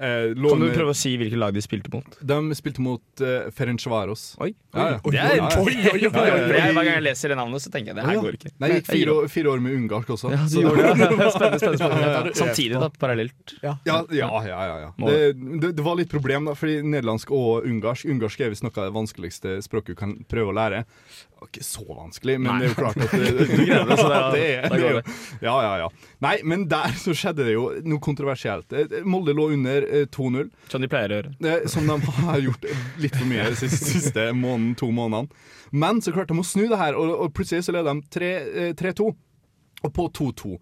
[0.00, 2.14] Eh, Kan du prøve å si hvilke lag de spilte mot?
[2.24, 4.22] De spilte mot uh, Ferencvaros.
[4.40, 4.54] Oi.
[4.72, 4.98] Ja, ja.
[5.04, 5.42] Det er.
[5.60, 8.38] Oi, oi, oi, Hver gang jeg leser det navnet, så tenker jeg det her går
[8.38, 8.52] ikke.
[8.62, 10.30] Nei, jeg gikk fire, år- fire år med ungarsk også.
[10.32, 10.94] Ja, så- gjorde det.
[11.36, 12.34] Spennende, spennende, spennende.
[12.40, 12.88] Samtidig, da.
[13.02, 13.54] Parallelt.
[13.60, 13.74] Ja.
[13.90, 14.60] Ja, ja, ja.
[14.70, 14.90] ja, ja.
[15.04, 15.18] Det,
[15.66, 18.88] det, det var litt problem, da, fordi nederlandsk og ungarsk Ungarsk er visst noe av
[18.88, 20.84] det vanskeligste språket du kan prøve å lære.
[21.40, 24.08] Det Ikke så vanskelig, men det er jo klart at det, Du greide det, så
[24.10, 25.02] det det det er jo,
[25.42, 25.88] Ja, ja, ja.
[26.20, 28.72] Nei, men der så skjedde det jo noe kontroversielt.
[28.76, 30.50] Eh, Molde lå under eh, 2-0.
[30.72, 31.32] Som de pleier å gjøre.
[31.40, 32.68] Det, som de har gjort
[33.00, 35.32] litt for mye de siste, siste måneden, to månedene.
[35.72, 38.32] Men så klarte de å snu det her, og, og plutselig så leder de
[38.68, 39.10] eh, 3-2.
[39.80, 40.56] Og på 2-2,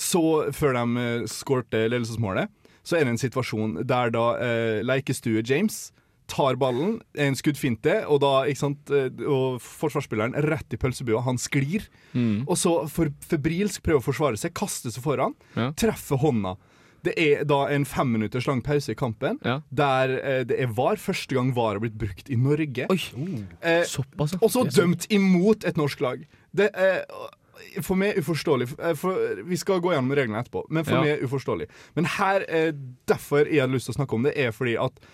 [0.00, 0.24] så
[0.56, 2.48] før de skårte ledelsesmålet,
[2.82, 5.90] så er det en situasjon der da eh, Leikestue James
[6.32, 11.36] tar ballen, en skuddfinte, og da, ikke sant, eh, og forsvarsspilleren rett i pølsebua, han
[11.40, 11.84] sklir.
[12.16, 12.46] Mm.
[12.48, 15.70] Og så for, febrilsk prøver å forsvare seg, kaster seg foran, Ja.
[15.76, 16.56] treffer hånda.
[17.04, 19.60] Det er da en fem minutters lang pause i kampen, Ja.
[19.74, 20.96] der eh, det er VAR.
[20.96, 22.86] Første gang VAR har blitt brukt i Norge.
[22.88, 24.38] Oi, Eh, såpass, ja.
[24.40, 26.24] og så dømt imot et norsk lag.
[26.54, 27.04] Det er
[27.82, 28.74] for meg uforståelig.
[28.78, 31.02] eh, For, vi skal gå gjennom reglene etterpå, men for Ja.
[31.02, 31.66] meg uforståelig.
[31.94, 32.72] Men her, eh,
[33.06, 35.06] derfor jeg hadde lyst til å snakke om det, er fordi at eh,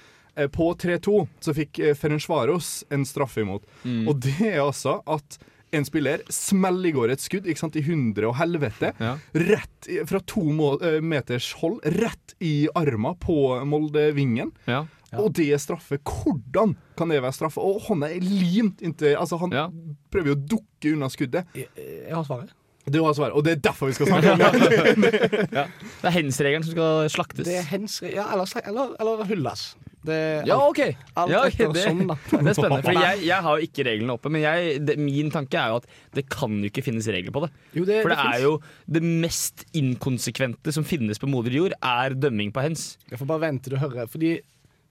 [0.46, 3.64] på 3-2 så fikk eh, Ferencvaros en straffe imot.
[3.82, 4.04] Mm.
[4.08, 5.38] Og det er altså at
[5.76, 8.94] en spiller smeller i går et skudd ikke sant, i hundre og helvete.
[9.02, 9.16] Ja.
[9.34, 10.46] Rett i, fra to
[10.80, 13.36] eh, meters hold, rett i arma på
[13.68, 14.54] Molde-vingen.
[14.64, 14.86] Ja.
[15.16, 15.96] Og det er straffe.
[16.04, 17.60] Hvordan kan det være straffe?
[17.64, 19.66] Og hånda er limt inntil Altså, han Ja.
[20.12, 21.48] prøver jo å dukke unna skuddet.
[21.56, 22.52] Jeg, jeg har svaret.
[22.88, 25.10] Du har svaret, og det er derfor vi skal snakke om det.
[26.00, 27.44] Det er hens-regelen som skal slaktes.
[27.48, 27.98] Det er hens...
[28.04, 29.74] Ja, eller, eller, eller hullas.
[30.06, 30.80] Det Ja, OK.
[31.18, 31.68] Alt Ja, okay.
[31.74, 32.04] det, sånn,
[32.44, 32.82] det er spennende.
[32.86, 35.80] For jeg, jeg har jo ikke reglene oppe, men jeg, det, min tanke er jo
[35.82, 37.50] at det kan jo ikke finnes regler på det.
[37.74, 38.52] Jo, det, For det er jo
[38.98, 42.92] det mest inkonsekvente som finnes på moder jord, er dømming på hens.
[43.10, 44.08] Jeg får bare vente til du hører.
[44.10, 44.36] Fordi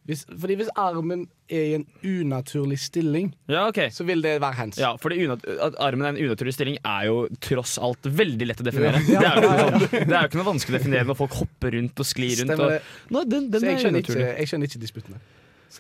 [0.07, 3.89] hvis, fordi hvis armen er i en unaturlig stilling, Ja, okay.
[3.91, 4.79] så vil det være hens.
[4.79, 8.67] Ja, fordi At armen er en unaturlig stilling, er jo tross alt veldig lett å
[8.67, 9.03] definere.
[9.17, 9.19] Ja.
[9.19, 11.75] Det, er jo sånn, det er jo ikke noe vanskelig å definere når folk hopper
[11.77, 12.55] rundt og sklir rundt.
[12.55, 15.21] Og, nei, den, den Så jeg er skjønner, ikke, jeg skjønner ikke disputtene.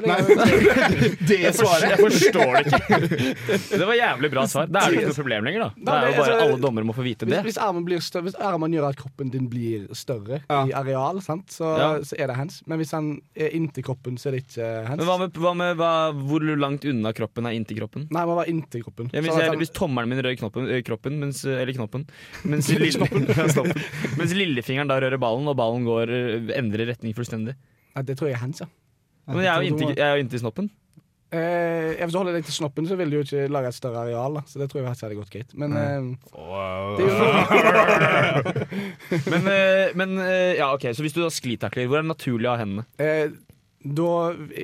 [0.03, 0.17] Nei,
[1.27, 1.85] det svaret.
[1.89, 3.27] jeg forstår det ikke.
[3.77, 4.67] Det var jævlig bra svar.
[4.69, 5.69] Da er det ikke noe problem lenger, da.
[5.87, 7.39] Da er jo bare altså, alle dommere må få vite det.
[7.45, 7.57] hvis,
[8.27, 10.59] hvis armen gjør at kroppen din blir større Ja.
[10.69, 11.47] i areal, sant?
[11.55, 11.89] Så, Ja.
[12.03, 12.59] så er det hens.
[12.67, 14.97] Men hvis han er inntil kroppen, så er det ikke hens.
[14.99, 15.91] Men hva med, hva med hva,
[16.27, 18.07] hvor langt unna kroppen er inntil kroppen?
[18.11, 19.09] Nei, det var inntil kroppen.
[19.13, 22.05] Ja, hvis, jeg, han- hvis tommelen min rører knoppen, kroppen, mens, eller knoppen
[22.43, 23.07] mens, lille,
[24.17, 26.11] mens lillefingeren da rører ballen, og ballen går,
[26.57, 27.55] endrer retning fullstendig.
[27.95, 28.67] Ja, det tror jeg er hens, ja.
[29.27, 30.69] Men jeg er jo inntil, jeg er jo inntil snoppen.
[31.27, 33.75] Eh, ja, hvis du holder deg til snoppen, så vil du jo ikke lage et
[33.75, 34.37] større areal.
[34.39, 34.43] Da.
[34.47, 35.49] Så det tror jeg hadde gått greit.
[35.59, 36.05] Men eh,
[36.95, 37.17] det er jo
[39.33, 39.49] Men,
[39.99, 42.61] men ø, ja, ok, Så hvis du da sklitakler, hvor er det naturlig å ha
[42.63, 42.85] hendene?
[43.03, 43.27] eh,
[43.87, 44.07] da,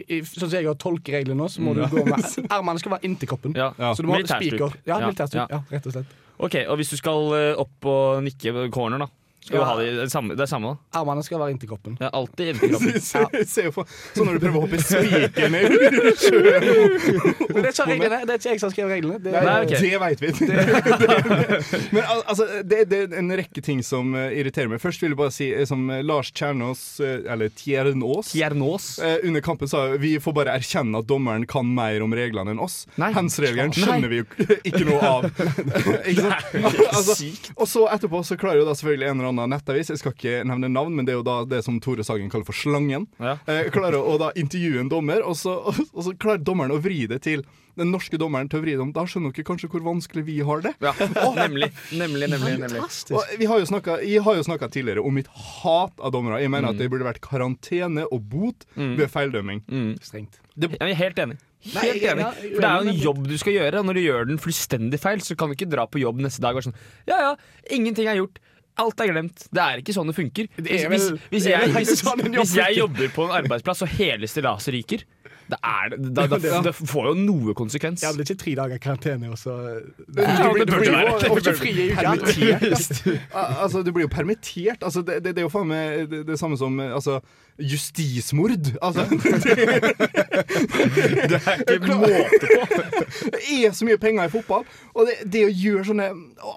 [0.08, 2.24] i, Sånn som jeg har tolkereglene nå, så må du gå med
[2.56, 3.54] Armene skal være inntil kroppen.
[3.60, 4.56] Ja, Så du må ha Militærstup.
[4.56, 4.80] spiker.
[4.88, 5.40] Ja, Ja, militærstup.
[5.44, 5.48] ja.
[5.52, 6.16] Ja, rett og slett.
[6.44, 9.08] Ok, Og hvis du skal eh, opp og nikke corner, da?
[9.44, 9.64] Skal Ja.
[9.64, 11.00] du ha det, det, samme, det samme, da?
[11.02, 11.98] Armene skal være inntil kroppen.
[12.00, 13.02] Ja, alltid inntil kroppen.
[13.14, 16.64] Se, se se for Sånn når du prøver å hoppe spiker ned i sjøen.
[17.54, 17.72] Det.
[17.74, 19.18] Det er ikke jeg som har skrevet reglene.
[19.24, 19.80] Det, Nei, okay.
[19.84, 20.30] Det veit vi.
[21.96, 24.82] Men altså, det, det er en rekke ting som eh, irriterer meg.
[24.84, 28.88] Først vil jeg bare si eh, som eh, Lars Kjernås, eller Tjernås Tjernås.
[29.04, 32.62] eh, under kampen sa vi får bare erkjenne at dommeren kan mer om reglene enn
[32.64, 32.84] oss.
[33.00, 34.26] Hands-regelen skjønner vi jo
[34.64, 35.28] ikke noe av.
[36.08, 36.44] ikke sant?
[36.94, 40.14] Altså, og så etterpå så klarer jo da selvfølgelig en eller annen nettavis, jeg skal
[40.14, 43.08] ikke nevne navn, men det er jo da det som Tore Sagen kaller for Slangen,
[43.20, 43.38] Ja.
[43.48, 45.58] eh, klarer å da intervjue en dommer, og så,
[45.96, 47.44] og så klarer dommeren å vri det til
[47.76, 48.92] den norske dommeren til å vri det om.
[48.94, 50.76] Da skjønner dere kanskje hvor vanskelig vi har det.
[50.80, 50.92] Ja,
[51.34, 51.72] nemlig.
[51.92, 52.60] Nemlig, nemlig.
[52.62, 52.84] nemlig.
[53.18, 56.38] Og vi har jo snakket, jeg har jo snakka tidligere om mitt hat av dommere.
[56.44, 59.64] Jeg mener at det burde vært karantene og bot ved feildømming.
[60.06, 60.38] Strengt.
[60.54, 61.40] Jeg er helt enig.
[61.64, 62.24] Helt Nei, enig.
[62.54, 63.80] For det er jo en jobb du skal gjøre.
[63.82, 66.44] og Når du gjør den fullstendig feil, så kan du ikke dra på jobb neste
[66.44, 66.78] dag og være sånn
[67.10, 67.34] Ja ja,
[67.74, 68.38] ingenting er gjort.
[68.82, 69.48] Alt er glemt.
[69.54, 70.48] Det er ikke sånn det funker.
[70.58, 73.28] Det Hvis, er hvis, vel- hvis, det er jeg, hvis, sånn hvis jeg jobber på
[73.28, 75.04] en arbeidsplass og hele stillaset ryker,
[75.52, 78.02] da, er det, da, da, da, det får jo noe konsekvens.
[78.02, 79.52] Ja, det er ikke tre dager karantene, også.
[80.08, 81.94] Du Ja, blir- det du blir jo- det.
[82.00, 83.04] Permittert.
[83.34, 84.84] Altså, du blir jo permittert.
[84.88, 87.20] Altså, det, det, det er jo faen meg det, det samme som eh, altså,
[87.60, 88.72] justismord.
[88.82, 89.06] Altså,
[90.34, 92.62] det er ikke måte på.
[93.44, 94.64] Det er så mye penger i fotball,
[94.98, 96.06] og det, det å gjøre sånne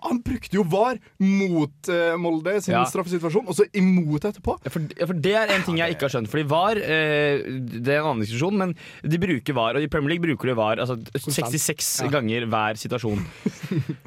[0.06, 2.82] Han brukte jo VAR mot uh, Molde sin Ja.
[2.88, 4.56] straffesituasjon, og så imot etterpå.
[4.64, 6.30] Ja, for, ja, for Det er en ting jeg ikke har skjønt.
[6.32, 7.44] Fordi VAR eh,
[7.76, 8.72] Det er en annen diskusjon, men
[9.04, 13.22] de bruker VAR, og i Premier League bruker de VAR altså, 66 ganger hver situasjon.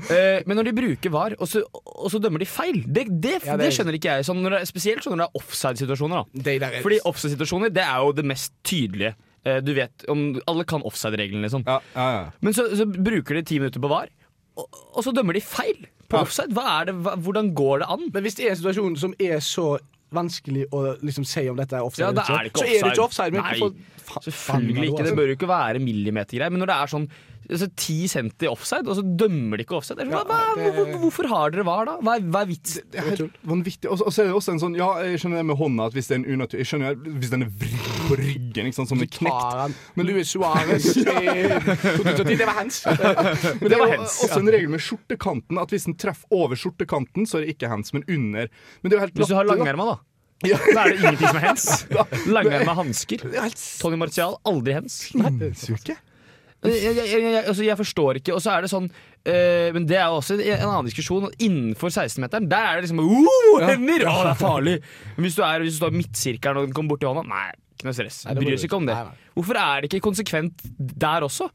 [0.09, 3.35] Eh, men når de bruker VAR, og så, og så dømmer de feil, det, det,
[3.45, 4.25] Ja, det det er- skjønner ikke jeg.
[4.25, 6.23] Sånn når det spesielt sånn når det er offside-situasjoner.
[6.23, 6.41] da.
[6.47, 9.13] det der er- Fordi offside-situasjoner det er jo det mest tydelige.
[9.45, 11.63] Eh, du vet, om, Alle kan offside-reglene, liksom.
[11.67, 12.25] Ja, ja, ja.
[12.41, 14.09] Men så, så bruker de ti minutter på VAR,
[14.59, 16.51] og, og så dømmer de feil på offside.
[16.51, 18.09] Det, hva, hvordan går det an?
[18.13, 19.77] Men hvis det er en situasjon som er så
[20.15, 22.93] vanskelig å liksom si om dette er offside, Ja, er det ikke så er det
[22.95, 23.37] ikke offside.
[23.37, 23.71] Nei,
[24.09, 25.03] fa- Selvfølgelig ikke.
[25.03, 25.17] Det altså.
[25.19, 26.49] bør jo ikke være millimetergreier.
[26.55, 27.05] Men når det er sånn
[27.49, 30.55] altså, 10 cm offside, og så dømmer de ikke offside det er sånn, Ja, hva,
[30.55, 31.97] det- hvor- Hvorfor har dere VAR, da?
[32.03, 32.83] Hva er, hva er vitsen?
[32.91, 33.89] Det er helt vanvittig.
[33.89, 36.07] Og så er det også en sånn Ja, jeg skjønner det med hånda, at hvis
[36.07, 39.01] det er en unatur Jeg skjønner hvis den er vridd på ryggen, ikke sant, som
[39.01, 39.75] er knekt.
[39.95, 42.83] Men Luis Suárez i 2010, det var hands.
[43.61, 47.25] Men det er jo også en regel med skjortekanten, at hvis den treffer over skjortekanten,
[47.29, 48.49] så er det ikke hands, men under.
[48.81, 49.97] Men det er jo helt Hvis du har langerma, da.
[50.47, 50.55] Ja.
[50.73, 51.65] Da er det ingenting som er hens.
[52.31, 53.25] Langerma hansker.
[53.27, 54.99] Det er Tony Martial, aldri hens.
[55.11, 55.97] sinnssyke.
[56.59, 58.33] Jeg, jeg, jeg, altså, jeg forstår ikke.
[58.35, 61.29] Og så er det sånn eh, Men det er jo også en annen diskusjon.
[61.39, 64.03] Innenfor 16-meteren, der er det liksom uh, hender!
[64.09, 64.75] Å, det er farlig!
[65.15, 67.47] Men hvis du, er, hvis du står i midtsirkelen og den kommer borti hånda, nei,
[67.77, 68.21] ikke noe stress.
[68.27, 68.97] Nei, Bryr seg ikke om det.
[68.97, 69.33] Nei, nei.
[69.39, 71.47] Hvorfor er det ikke konsekvent der også?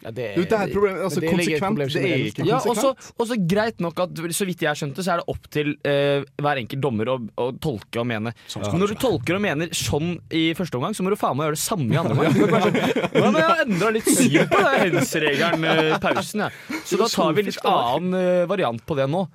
[0.00, 0.98] Ja, det, du, det er et problem.
[1.04, 2.86] Altså, det konsekvent, problem det er ikke konsekvent.
[2.88, 5.74] Ja, og så greit nok at så vidt jeg skjønte, så er det opp til
[5.84, 8.32] uh, hver enkelt dommer å, å tolke og mene.
[8.54, 8.72] Ja.
[8.80, 11.58] når du tolker og mener sånn i første omgang, så må du faen meg gjøre
[11.58, 12.38] det samme i andre omgang.
[12.40, 16.80] Nå sånn, Ja, men jeg har endra litt syn på hens-regelen eh, pausen, jeg.
[16.88, 19.26] Så da tar vi litt annen uh, variant på det nå.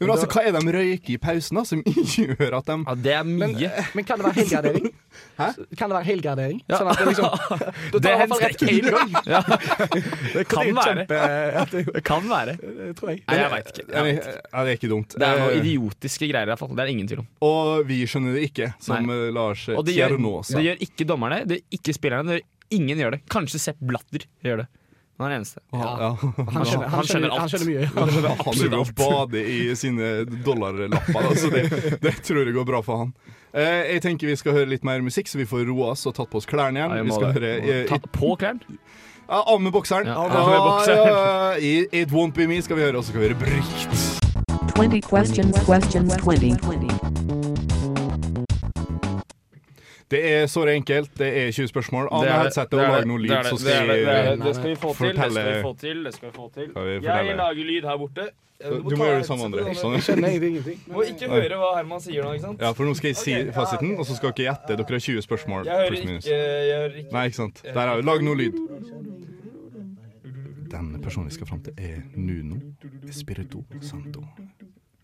[0.00, 1.80] Men altså, hva er det de røyker i pausen, da, som
[2.16, 3.70] gjør at de Ja, det er mye.
[3.96, 4.88] men kan det være helgardering?
[5.40, 5.46] Hæ?
[5.80, 6.58] Kan det være helgardering?
[6.68, 6.78] Ja.
[6.80, 7.30] Sånn at det liksom
[7.94, 9.14] Da Det tar i hvert fall rett én gang.
[9.24, 9.40] Ja,
[10.34, 11.06] det kan Det være.
[11.06, 11.20] kjempe-
[11.56, 12.56] ja, det, Det kan være.
[12.60, 13.22] det tror jeg.
[13.26, 13.86] Nei, jeg veit ikke.
[13.86, 14.28] Jeg det vet.
[14.52, 15.16] ja, det er ikke dumt.
[15.16, 16.72] Det er noen Eh, idiotiske greier, i hvert fall.
[16.76, 17.28] Det er det ingen tvil om.
[17.48, 20.58] Og vi skjønner det ikke, som eh, Lars Og det gjør, Tjernås sa.
[20.60, 22.28] det gjør ikke dommerne, det gjør ikke spillerne.
[22.28, 22.48] Det gjør,
[22.80, 23.20] ingen gjør det.
[23.32, 24.68] Kanskje Sepp Blatter gjør det.
[25.16, 25.60] Han er den eneste.
[25.72, 25.78] Ja.
[26.00, 26.08] Ja.
[26.52, 27.86] Han skjønner, han skjønner, han skjønner mye.
[27.96, 30.10] Han driver og bader i sine
[30.44, 31.62] dollarlapper, så det,
[32.04, 33.14] det tror jeg går bra for han.
[33.56, 36.18] Eh, jeg tenker vi skal høre litt mer musikk, så vi får roa oss og
[36.18, 37.08] tatt på oss klærne igjen.
[37.08, 38.76] Vi skal høre eh, tatt på klærne.
[39.24, 40.12] ja, Av med bokseren.
[40.12, 41.08] Ja, med bokseren.
[41.08, 43.88] ja, i It Won't Be Me skal vi høre, og så skal vi høre Brykt.
[44.76, 47.25] 20 questions, questions 20.
[50.10, 51.10] Det er såre enkelt.
[51.18, 52.08] Det er 20 spørsmål.
[52.22, 54.38] Det, headsetet og lag noe lyd, så skal det, det det.
[54.44, 55.16] Det skal vi få til.
[55.16, 56.04] Det skal vi få til.
[56.04, 56.68] Det skal vi få til.
[57.02, 58.28] Jeg lager lyd her borte.
[58.64, 59.74] Du må gjøre det samme, André.
[59.76, 59.92] Sånn.
[59.98, 60.78] Jeg skjønner ingenting.
[60.88, 62.62] Må ikke høre hva Herman sier nå, ikke sant?
[62.64, 64.78] Ja, for nå skal jeg si fasiten, og så skal dere gjette.
[64.80, 65.68] Dere har 20 spørsmål.
[65.68, 67.12] Jeg hører ikke, jeg hører ikke.
[67.18, 67.60] Nei, ikke sant.
[67.66, 68.06] Der er vi.
[68.08, 68.56] Lag noe lyd.
[70.72, 72.56] Den personen vi skal fram til, er Nuno
[73.08, 74.24] Espirito Santo.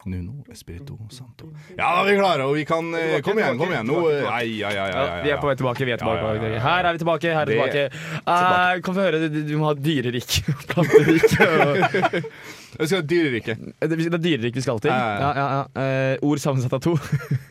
[0.07, 1.49] Nuno Espirito Santo.
[1.77, 3.87] Ja, da vi klarer og vi kan eh, Kom igjen, kom igjen.
[3.87, 5.85] Nå eh, Nei, ja, ja, ja, ja, Ja, vi er på vei tilbake.
[5.87, 6.63] vi er tilbake, Ja, ja, ja, ja.
[6.67, 7.35] Her er vi tilbake.
[7.37, 7.85] her er vi tilbake
[8.27, 11.29] Eh, Kan vi høre, du, du må ha dyrerik og planterik.
[11.47, 12.23] og-
[12.79, 13.55] Jeg skal ha dyrerike.
[13.83, 14.91] Det det er dyrerik vi skal til.
[14.91, 16.13] Ja, ja, Ja, ja, ja.
[16.13, 16.95] Eh, ord sammensatt av to.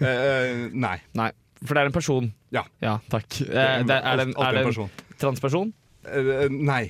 [0.02, 0.96] Eh, eh, nei.
[1.14, 1.30] Nei,
[1.64, 2.32] for det er en person.
[2.52, 2.64] Ja.
[2.82, 3.28] Ja, takk.
[3.46, 4.90] Eh, det er, det en, er
[5.22, 5.74] transperson?
[6.10, 6.88] Eh, eh, nei.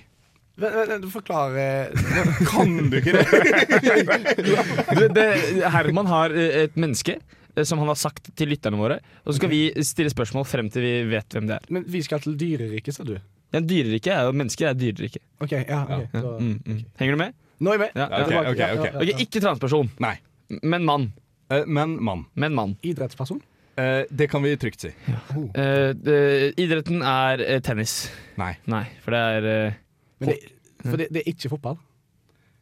[0.61, 1.91] Vent, Du forklarer
[2.51, 3.25] Kan du ikke det?
[4.97, 5.27] Du, det,
[5.73, 7.17] Herman har eh, et menneske
[7.55, 8.99] eh, som han har sagt til lytterne våre.
[9.25, 11.69] Og så skal vi stille spørsmål frem til vi vet hvem det er.
[11.73, 13.15] Men vi skal til dyreriket, sa du?
[13.51, 15.23] Ja, dyreriket er jo mennesker er dyreriket.
[15.43, 15.81] OK, ja.
[15.83, 16.05] okay.
[16.13, 16.21] Ja.
[16.21, 16.83] da- Mm, mm.
[17.01, 17.33] Henger du med?
[17.61, 17.91] Nå er jeg med.
[17.99, 18.21] Ja, ja.
[18.21, 18.51] Ok, tilbake.
[18.51, 18.85] ok, Ja, ja, ok.
[18.85, 19.01] ja, ja.
[19.15, 20.15] Ok, ikke transperson, Nei.
[20.63, 21.09] men mann.
[21.51, 22.21] Uh, Men mann.
[22.39, 22.77] Men mann.
[22.87, 23.41] Idrettsperson?
[23.75, 24.91] Uh, Det kan vi trygt si.
[24.95, 28.09] Eh, Uh, idretten er eh, tennis.
[28.39, 28.53] Nei.
[28.71, 29.73] Nei, for det er eh,
[30.21, 30.37] Men det,
[30.85, 31.79] for det, det er ikke fotball?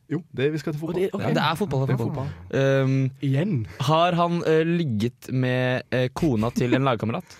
[0.09, 1.01] Jo, det, vi skal til Og fotball.
[1.03, 1.27] det, okay.
[1.27, 1.81] ja, det er fotball.
[1.83, 2.29] Det Det er fotball.
[2.49, 2.83] fotball.
[2.89, 3.53] Um, Igjen?
[3.85, 7.37] har han uh, ligget med uh, kona til en lagkamerat?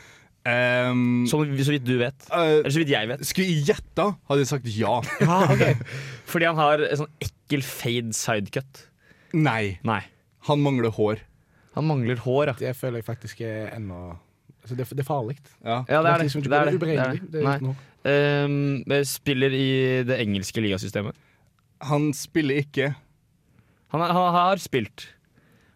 [0.49, 2.27] Um, Så, så vidt du vet.
[2.29, 3.25] Uh, Eller så vidt jeg vet.
[3.27, 4.99] skulle jeg gjette, hadde jeg sagt ja.
[5.25, 5.73] Ja, okay.
[6.31, 8.85] Fordi han har en sånn ekkel fade sidecut.
[9.33, 9.79] Nei.
[9.85, 10.01] Nei.
[10.47, 11.25] Han mangler hår.
[11.75, 12.55] Han mangler hår, ja.
[12.59, 14.13] Det føler jeg faktisk er ennå
[14.69, 15.37] altså det, det er farlig.
[15.65, 15.81] Ja.
[15.89, 16.27] Ja, det er det.
[16.29, 16.95] liksom det, er det det.
[16.95, 17.43] er det.
[17.43, 17.75] Er Nei.
[18.45, 19.67] Um, spiller i
[20.07, 21.17] det engelske ligasystemet.
[21.89, 22.93] Han spiller ikke.
[23.91, 25.09] Han, er, han har spilt.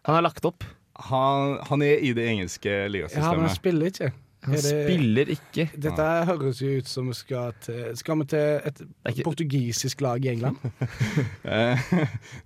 [0.06, 0.64] Han har lagt opp.
[1.10, 4.12] Han, han er i det engelske Ja, men han spiller ikke.
[4.44, 5.64] Han Er det- spiller ikke.
[5.80, 10.24] Dette høres jo ut som vi skal til Skal vi til et ikke- portugisisk lag
[10.24, 10.56] i England?
[11.44, 11.78] Eh,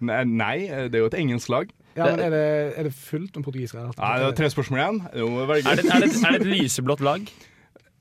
[0.01, 0.57] nei, nei,
[0.89, 1.69] det er jo et engelsk lag.
[1.99, 2.47] Ja, men Er det,
[2.79, 3.91] er det fullt om portugisere?
[3.99, 4.99] Nei, det er tre spørsmål igjen.
[5.19, 5.45] Må.
[5.45, 7.29] Er det, er, det, er det et lyseblått lag?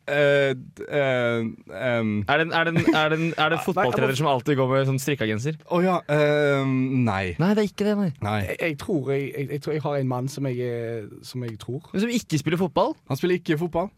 [0.07, 0.49] Eh,
[0.87, 1.43] eh,
[1.75, 5.27] Er det, er det, er det, er det fotballtrener som alltid går med sånn strikka
[5.27, 5.57] genser?
[5.67, 5.97] Å ja.
[6.07, 7.35] Uh, nei.
[7.41, 7.95] Nei, det er ikke det.
[7.99, 8.37] nei nei.
[8.45, 11.43] Jeg, jeg, tror jeg, jeg, jeg tror jeg har en mann som jeg, er- som
[11.43, 11.89] jeg tror.
[11.91, 12.95] Men Som ikke spiller fotball?
[13.11, 13.91] Han spiller ikke fotball.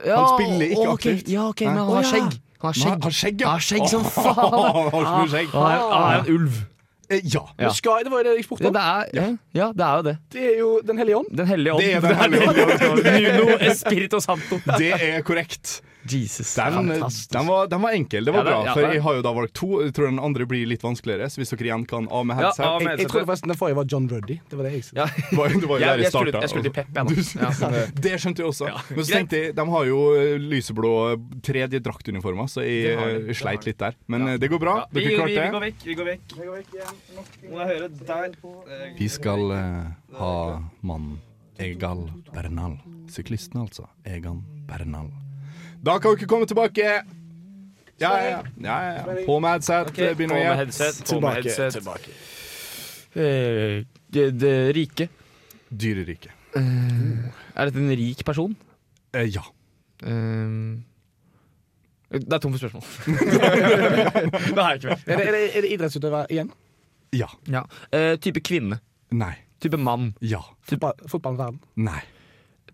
[0.00, 1.12] Ja, spiller ikke okay.
[1.12, 1.28] aktivt.
[1.30, 1.74] Ja, ok, Nei.
[1.74, 2.40] men han har skjegg.
[2.60, 2.72] Han
[3.04, 3.40] har skjegg.
[3.40, 3.46] ja.
[3.46, 4.34] Han har skjegg som Han faen.
[4.34, 6.62] Han har han er en ulv.
[7.10, 7.42] Eh, ja.
[7.58, 7.72] Ja.
[7.74, 10.02] Skal, det var jo det jeg spurte Ja, det er, ja, ja, det er jo
[10.06, 10.16] det.
[10.32, 11.30] Det er jo Den hellige ånd.
[11.36, 11.82] Den hellige ånd.
[11.82, 12.50] Det er Den hellige
[12.90, 13.40] ånd.
[13.40, 14.60] Nuno Espirito Santo.
[14.78, 15.80] Det er korrekt.
[16.08, 16.54] Jesus.
[16.56, 17.30] Den, Fantastisk.
[17.34, 18.24] den, var, den var enkel.
[18.24, 18.64] Det var Ja, det- bra.
[18.64, 19.68] ja, For det- jeg har jo da valgt to.
[19.84, 21.26] Jeg tror den andre blir litt vanskeligere.
[21.28, 23.48] Så hvis dere igjen kan av med Ja, headset av med Jeg, jeg trodde forresten
[23.48, 24.40] den forrige var John Ruddy.
[24.48, 25.06] Det var det jeg Ja.
[25.30, 26.40] du var, du var jo der jeg jeg, starta.
[26.40, 27.04] jeg skulle til Pep, jeg.
[27.36, 28.66] Ja, det- Det skjønte jeg også.
[28.66, 30.92] Ja, Men så tenkte jeg, de har jo eh, lyseblå
[31.42, 33.94] tredje draktuniformer, så jeg Det eh, det sleit litt der.
[34.08, 34.86] Men eh, det går bra.
[34.92, 35.84] vi, Dere vi, vi går vekk.
[35.84, 36.26] Vi går vekk.
[37.50, 38.36] Må jeg høre der.
[38.98, 39.84] Vi skal uh,
[40.18, 41.18] ha mannen
[41.58, 42.78] Egal Bernal.
[43.10, 43.86] Syklisten, altså.
[44.06, 45.10] Egan Bernal.
[45.84, 46.88] Da kan dere komme tilbake.
[48.00, 48.42] Ja, ja, ja.
[48.64, 49.24] ja, ja.
[49.26, 49.90] På med headset.
[49.92, 50.90] Okay, begynn på å gjette.
[51.08, 51.72] Tilbake, headset.
[51.78, 52.12] tilbake.
[53.14, 55.08] Eh, Det, det rike.
[55.70, 56.32] Dyreriket.
[56.56, 58.56] Er dette en rik person?
[59.14, 59.42] Eh, ja.
[60.02, 60.82] Um,
[62.10, 62.82] det er tomt for spørsmål.
[64.56, 65.04] det har jeg ikke mer.
[65.06, 66.50] Er det, er det, er det idrettsutøver igjen?
[67.14, 67.28] Ja.
[67.50, 67.62] Ja.
[67.94, 68.80] Eh, type kvinne.
[69.14, 69.34] Nei.
[69.62, 70.14] Type mann.
[70.24, 70.40] Ja.
[70.66, 71.60] Fotball, fotballens?
[71.76, 72.00] Nei.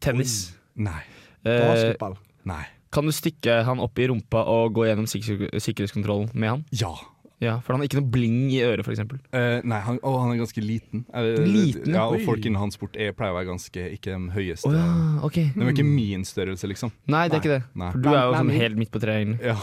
[0.01, 0.55] Tennis.
[0.75, 1.03] Nei.
[1.45, 2.17] Eh, Basketball?
[2.49, 2.63] Nei.
[2.97, 6.65] Kan du stikke han opp i rumpa og gå gjennom sik sikkerhetskontrollen med han?
[6.73, 6.95] Ja.
[7.37, 9.03] Ja, For han har ikke noe bling i øret, f.eks.
[9.05, 11.03] Uh, nei, han, å, han er ganske liten.
[11.13, 12.07] Er, Liten, ja.
[12.09, 14.71] og folk innen hans sport er, pleier å være ganske ikke de høyeste.
[14.71, 14.87] Oh, ja,
[15.29, 15.37] ok.
[15.53, 16.95] De er ikke min størrelse, liksom.
[17.13, 17.61] Nei, det er ikke det.
[17.77, 17.91] Nei.
[17.93, 19.35] For du er jo Nei, sånn helt midt på treet.
[19.45, 19.57] Ja,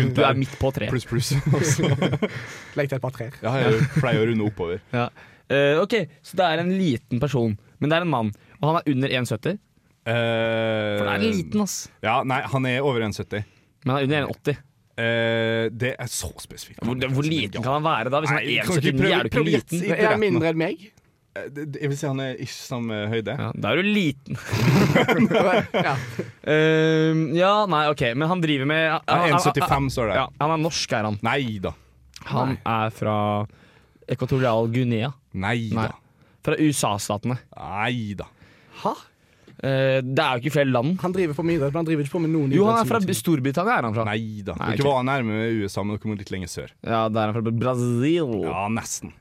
[0.00, 0.90] rundt Du er midt på treet.
[0.90, 1.30] Pluss, pluss.
[2.78, 3.38] Legg til et par trær.
[3.44, 4.82] Ja, jeg pleier å runde oppover.
[4.90, 5.06] Ja.
[5.46, 5.94] Uh, ok,
[6.26, 8.34] Så det er en liten person, men det er en mann.
[8.58, 9.62] Og han er under 1,70.
[10.06, 11.76] Eh, For det er liten, ass.
[12.02, 13.44] Ja, nei, han er over 1,70.
[13.84, 14.56] Men han er under 1,80.
[15.00, 16.80] Eh, det er så spesifikt.
[16.84, 18.20] Hvor, hvor liten kan han være da?
[18.20, 19.84] Hvis han Nei, er kan 1,79, er du ikke liten?
[19.96, 20.82] Er han mindre enn meg?
[21.36, 23.36] Eh, det- det- Jeg vil si han er ikke samme høyde.
[23.38, 24.36] Ja, da er du liten.
[25.86, 25.94] ja.
[26.44, 30.16] Eh, ja, nei, ok, men han driver med Han er 1,75 står det.
[30.20, 31.18] Ja, han er norsk, er han.
[31.22, 31.72] Nei da.
[32.34, 33.16] Han er fra
[34.10, 35.12] Ekvatorial Guinea.
[35.32, 35.70] Nei.
[35.72, 35.92] da.
[36.44, 37.38] Fra USA-statene.
[37.56, 38.26] Nei da.
[38.82, 38.94] Hæ?
[39.60, 40.94] Eh, det er jo ikke flere land.
[41.02, 42.88] Han driver på med idrett, men han driver ikke på med noen Jo, han er
[42.88, 43.78] fra Storbritannia.
[43.78, 44.54] er han fra Nei da.
[44.60, 46.70] Nei, Dere var nærme USA, men dere må litt lenger sør.
[46.80, 48.36] Ja, da er han fra Brasil.
[48.46, 49.12] Ja, nesten.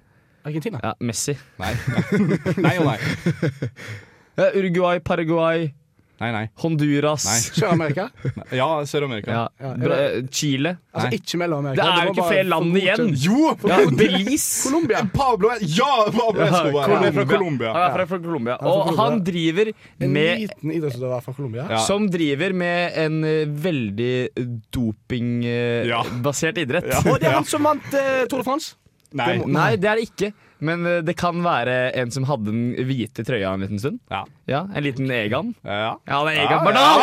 [0.48, 0.80] Argentina.
[0.84, 1.36] Ja, Messi.
[1.60, 1.74] Nei.
[2.64, 3.00] Nei og nei.
[4.40, 5.66] Eh, Uruguay, Paraguay,
[6.20, 6.46] Nei, nei.
[6.60, 7.24] Honduras.
[7.56, 8.10] Sør-Amerika?
[8.60, 9.32] Ja, Sør-Amerika.
[9.32, 9.44] Ja.
[9.62, 10.74] Ja, eh, Chile.
[10.92, 11.20] Altså Nei.
[11.22, 11.86] ikke Mellom-Amerika.
[11.86, 13.14] Det er jo ikke flere land igjen.
[13.24, 13.54] Jo!
[13.70, 14.68] Ja, Belize.
[14.68, 15.04] Colombia.
[15.14, 16.90] Pablo Ja, Pablo Escobar!
[16.92, 17.72] Han er fra Colombia.
[17.76, 18.58] Han er fra, Colombia.
[18.68, 21.68] Og han driver En med liten idrettsutøver fra Colombia.
[21.72, 21.80] Ja.
[21.88, 24.14] Som driver med en eh, veldig
[24.76, 26.90] dopingbasert idrett.
[26.92, 27.00] Ja.
[27.06, 28.76] Og det er han som vant uh, Tour de France!
[29.16, 29.26] Nei.
[29.32, 30.34] Det må- Nei, det er det ikke.
[30.62, 34.00] Men eh, det kan være en som hadde den hvite trøya en liten stund.
[34.12, 34.26] Ja.
[34.50, 35.54] Ja, En liten Egan.
[35.64, 35.94] Ja.
[36.04, 37.00] Ja, det er Egan Bardal!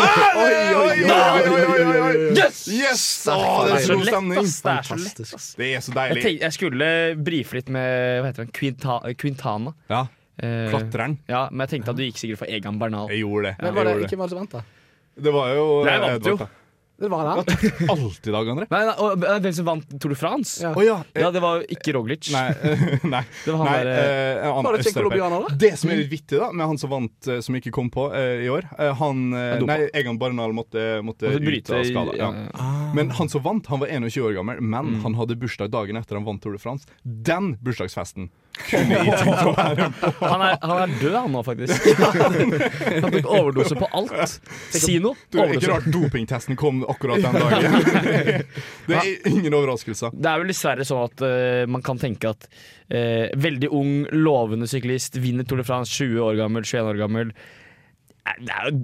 [2.37, 2.59] Yes!
[2.69, 3.05] Yes!
[3.31, 3.37] Å,
[3.67, 4.37] Det er så god stemning.
[4.37, 5.35] Det er så lett, Fantastisk.
[5.39, 5.49] ass.
[5.59, 6.23] Det er så Jeg, deilig.
[6.27, 6.91] tenkte, jeg skulle
[7.27, 8.53] brife litt med hva heter han?
[8.61, 9.75] Quinta, Quintana.
[9.93, 10.05] Ja,
[10.37, 11.15] Eh, Klatreren.
[11.33, 13.07] ja, men jeg tenkte at du gikk sikkert for Egan Bernal.
[13.09, 13.55] Jeg gjorde det.
[13.65, 14.61] Men var det ikke hvem som vant, da?
[15.17, 15.33] det.
[15.33, 16.35] Var jo Jeg eh, vant jo.
[16.35, 16.66] Edvard, da.
[16.99, 17.39] Det var han.
[17.93, 18.67] Alltid Dag André.
[18.71, 20.63] Nei, nei, og, eh, Hvem som vant Tour de France?
[20.65, 20.71] Ja.
[20.73, 20.95] Oh, ja.
[21.13, 22.31] Ja, det var ikke Roglic.
[22.33, 22.47] Nei.
[23.15, 23.21] nei.
[23.45, 25.35] Det var han Nei, der, uh, Var det østeuropeer.
[25.37, 25.57] Da?
[25.61, 28.07] Det som er litt vittig da med han som vant, eh, som ikke kom på
[28.15, 32.17] uh, i år uh, Han eh, Nei, Egan Barnal måtte, måtte Måtte ut av skala.
[32.17, 32.31] Ja.
[32.33, 32.93] ja, Ah.
[32.97, 35.01] Men han som vant, han var 21 år gammel, men Mm.
[35.03, 36.87] han hadde bursdag dagen etter han vant Tour de France.
[37.05, 38.31] Den bursdagsfesten
[38.71, 39.89] kunne gitt seg å være
[40.21, 41.89] Han er, han er død, han nå, faktisk.
[43.05, 44.37] Han tok overdose på alt.
[44.75, 45.15] Si noe.
[45.31, 45.73] Det er ikke Overdose.
[45.75, 47.77] rart dopingtesten kom akkurat den dagen.
[48.89, 50.15] Det er ingen overraskelser.
[50.17, 52.49] Det er vel dessverre sånn at eh, man kan tenke at
[52.89, 57.33] eh, veldig ung, lovende syklist vinner Tour de France, 20 år gammel, 21 år gammel.
[58.27, 58.79] Eh, Det er jo,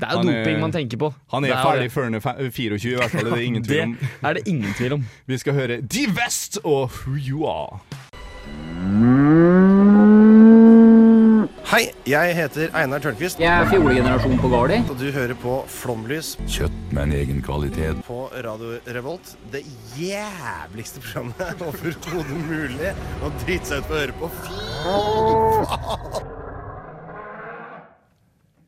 [0.00, 1.12] det er jo Han er- doping man tenker på.
[1.30, 3.24] Han Det er jo ferdig før han er fe- 24, i hvert fall.
[3.28, 3.92] Det er det ingen tvil om.
[4.00, 5.04] Det er det ingen tvil om.
[5.30, 7.78] Vi skal høre Divest og Who You Are.
[11.64, 13.40] Hei, jeg heter Einar Tørnquist.
[13.42, 14.76] Jeg er fjolegenerasjon på Gardi.
[14.86, 18.04] Og du hører på Flomlys Kjøtt med en egen kvalitet.
[18.06, 19.34] på Radio Revolt.
[19.50, 19.64] Det
[19.98, 24.32] jævligste programmet overhodet mulig å drite seg ut på å høre på.
[24.44, 26.43] Fy faen!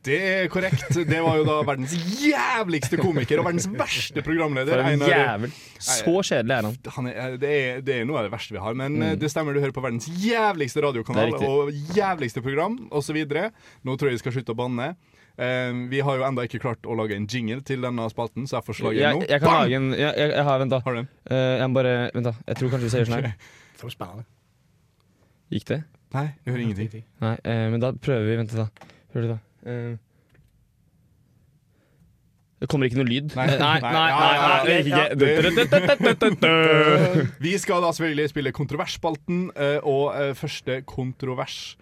[0.07, 0.87] Det er korrekt.
[1.07, 1.93] Det var jo da verdens
[2.23, 4.79] jævligste komiker og verdens verste programleder.
[4.79, 5.51] For en jævel.
[5.83, 6.77] Så kjedelig er han.
[6.97, 8.77] Han er, det, er, det er noe av det verste vi har.
[8.79, 9.03] Men Mm.
[9.11, 11.47] eh, det stemmer, du hører på verdens jævligste radiokanal riktig.
[11.51, 13.19] og jævligste program osv.
[13.27, 14.93] Nå tror jeg vi skal slutte å banne.
[15.37, 18.57] Eh, vi har jo enda ikke klart å lage en jingle til denne spalten, så
[18.57, 19.27] jeg får slaget nå.
[19.29, 19.59] jeg kan Bang!
[19.67, 20.79] lage en jeg, jeg, jeg har, Vent, da.
[20.87, 21.09] Har du den?
[21.29, 22.33] Uh, jeg må bare Vent, da.
[22.47, 23.35] Jeg tror kanskje vi ser sånn her.
[23.77, 24.25] For spennende.
[25.53, 25.83] Gikk det?
[26.15, 27.03] Nei, jeg hører ingenting.
[27.21, 28.37] Nei, uh, men da prøver vi.
[28.41, 28.65] Vent, da.
[29.13, 29.37] Prøver du da.
[29.67, 29.95] Eh.
[32.57, 33.35] Det kommer ikke noe lyd.
[33.37, 33.45] Nei.
[33.61, 33.99] Nei, nei.
[37.43, 41.77] Vi skal da selvfølgelig spille Kontroversspalten, eh, og eh, første kontrovers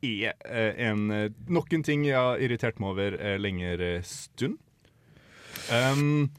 [0.00, 0.32] er
[0.80, 1.10] en,
[1.52, 4.56] nok en ting jeg har irritert meg over lengre stund.
[5.68, 6.30] Um,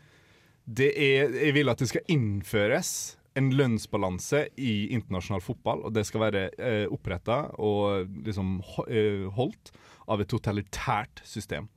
[0.66, 6.04] det er, jeg vil at det skal innføres en lønnsbalanse i internasjonal fotball, og det
[6.08, 8.58] skal være eh, oppretta og liksom
[8.88, 9.72] eh, holdt
[10.12, 11.70] av et totalitært system.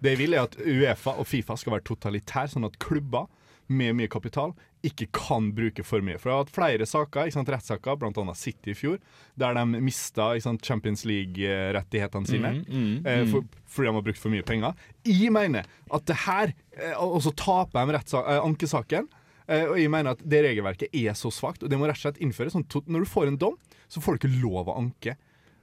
[0.00, 3.28] Det jeg vil er at Uefa og Fifa skal være totalitære, sånn at klubber
[3.70, 4.54] med mye kapital
[4.86, 6.16] ikke kan bruke for mye.
[6.18, 8.34] For jeg har hatt flere saker, ikke sant, rettssaker, bl.a.
[8.38, 8.96] City i fjor,
[9.38, 13.30] der de mista sant, Champions League-rettighetene sine Mm, mm, eh, mm.
[13.30, 14.78] for, fordi de har brukt for mye penger.
[15.06, 19.10] Jeg mener at det her eh, Og så taper de eh, ankesaken.
[19.50, 22.06] Eh, og jeg mener at det regelverket er så svakt, og det må rett og
[22.06, 22.54] slett innføres.
[22.54, 23.58] Sånn, når du får en dom,
[23.90, 25.16] så får du ikke lov å anke.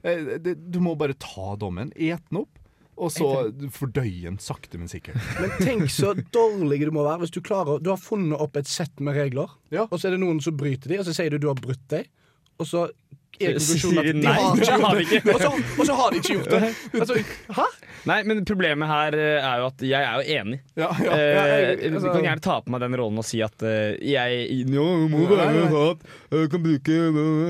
[0.04, 2.52] Eh, du må bare ta dommen, ete den opp,
[2.98, 3.28] og så
[3.70, 5.22] fordøye den sakte, men sikkert.
[5.38, 8.66] Men tenk så dårlig du må være hvis du klarer Du har funnet opp et
[8.66, 9.52] sett med regler,
[9.84, 11.84] og så er det noen som bryter de, og så sier du du har brutt
[11.94, 12.08] dem,
[12.58, 12.88] og så
[13.38, 15.34] at de nei, har det har de ikke.
[15.34, 16.70] Og så, og så har de ikke gjort det.
[16.98, 17.14] Altså,
[17.54, 17.66] hæ?
[18.08, 20.58] Nei, men problemet her eh, er jo at jeg er jo enig.
[20.78, 23.40] Ja, ja, jeg- Eh, altså- du kan gjerne ta på meg den rollen og si
[23.44, 25.46] at uh, jeg Jo, må være
[25.90, 26.02] at
[26.32, 26.98] jeg kan bruke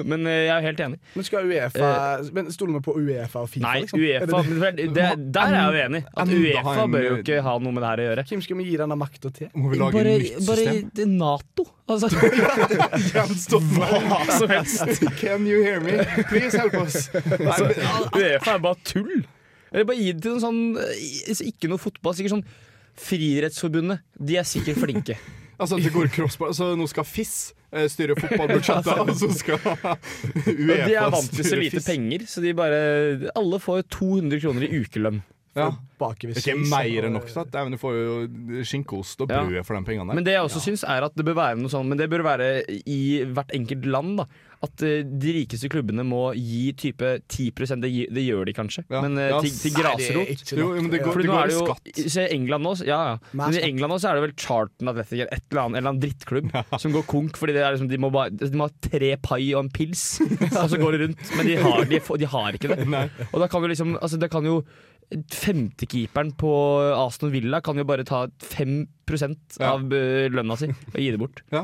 [0.08, 0.98] Men uh, jeg er jo helt enig.
[1.14, 1.92] Men skal Uefa
[2.32, 3.64] Men Stoler vi på Uefa og Fifa?
[3.66, 4.02] Nei, liksom?
[4.02, 4.76] Er det Uefa det?
[4.76, 6.04] det, det, Der er jeg jo enig.
[6.16, 8.28] At Uefa bør jo ikke ha noe med det her å gjøre.
[8.32, 9.50] Hvem skal vi gi denne makta til?
[9.54, 10.92] Må vi lage Bare, et nytt system?
[11.06, 11.68] er Nato.
[11.88, 12.08] Altså,
[13.14, 14.06] Jens Stoltenberg.
[14.10, 15.02] hva som helst.
[15.20, 15.96] Can you hear me?
[16.28, 17.08] Please help us.
[17.14, 17.70] Altså,
[18.12, 19.24] Uefa er bare tull.
[19.72, 22.14] Eller bare gi det til noe sånn eh, Ikke noe fotball.
[22.16, 22.46] Sikkert sånn
[22.98, 24.02] Friidrettsforbundet.
[24.16, 25.18] De er sikkert flinke.
[25.58, 27.30] Altså, det går crossbar Så nå skal FIS
[27.74, 30.84] eh, styre fotballbudsjettet, og så skal Uefa styre FIS.
[30.86, 32.78] de er vant til så lite penger, så de bare
[33.34, 35.18] Alle får 200 kroner i ukelønn.
[35.58, 35.70] Ja.
[35.98, 37.28] Er ikke mer enn nok.
[37.28, 37.50] Sant?
[37.50, 39.62] Dæven, Du får jo skinkeost og Ja.
[39.66, 40.14] for de pengene der.
[40.14, 42.22] Men det jeg også syns er at det bør være noe sånn Men det bør
[42.22, 44.18] være i hvert enkelt land.
[44.22, 44.26] da
[44.62, 47.50] At uh, de rikeste klubbene må gi type 10
[47.82, 49.00] Det, gi- det gjør de kanskje, Ja.
[49.02, 50.52] men uh, til, til grasrot.
[50.58, 52.10] Jo, men det går- det går jo skatt.
[52.10, 53.18] Se England nå, ja, ja.
[53.32, 55.90] Men i England også er det vel Charlton Athletic eller et eller annet, en eller
[55.90, 58.74] annen drittklubb som går konk fordi det er liksom, de, må bare, de må ha
[58.82, 61.18] tre pai og en pils, og så går det rundt.
[61.38, 62.86] Men de har, de, de har ikke det.
[62.98, 63.08] Nei.
[63.32, 64.62] Og da kan jo liksom altså det kan jo
[65.32, 66.50] Femtekeeperen på
[67.06, 68.86] Aston Villa kan jo bare ta 5
[69.58, 69.72] Ja.
[69.72, 71.40] av eh, lønna si og gi det bort.
[71.54, 71.62] Ja.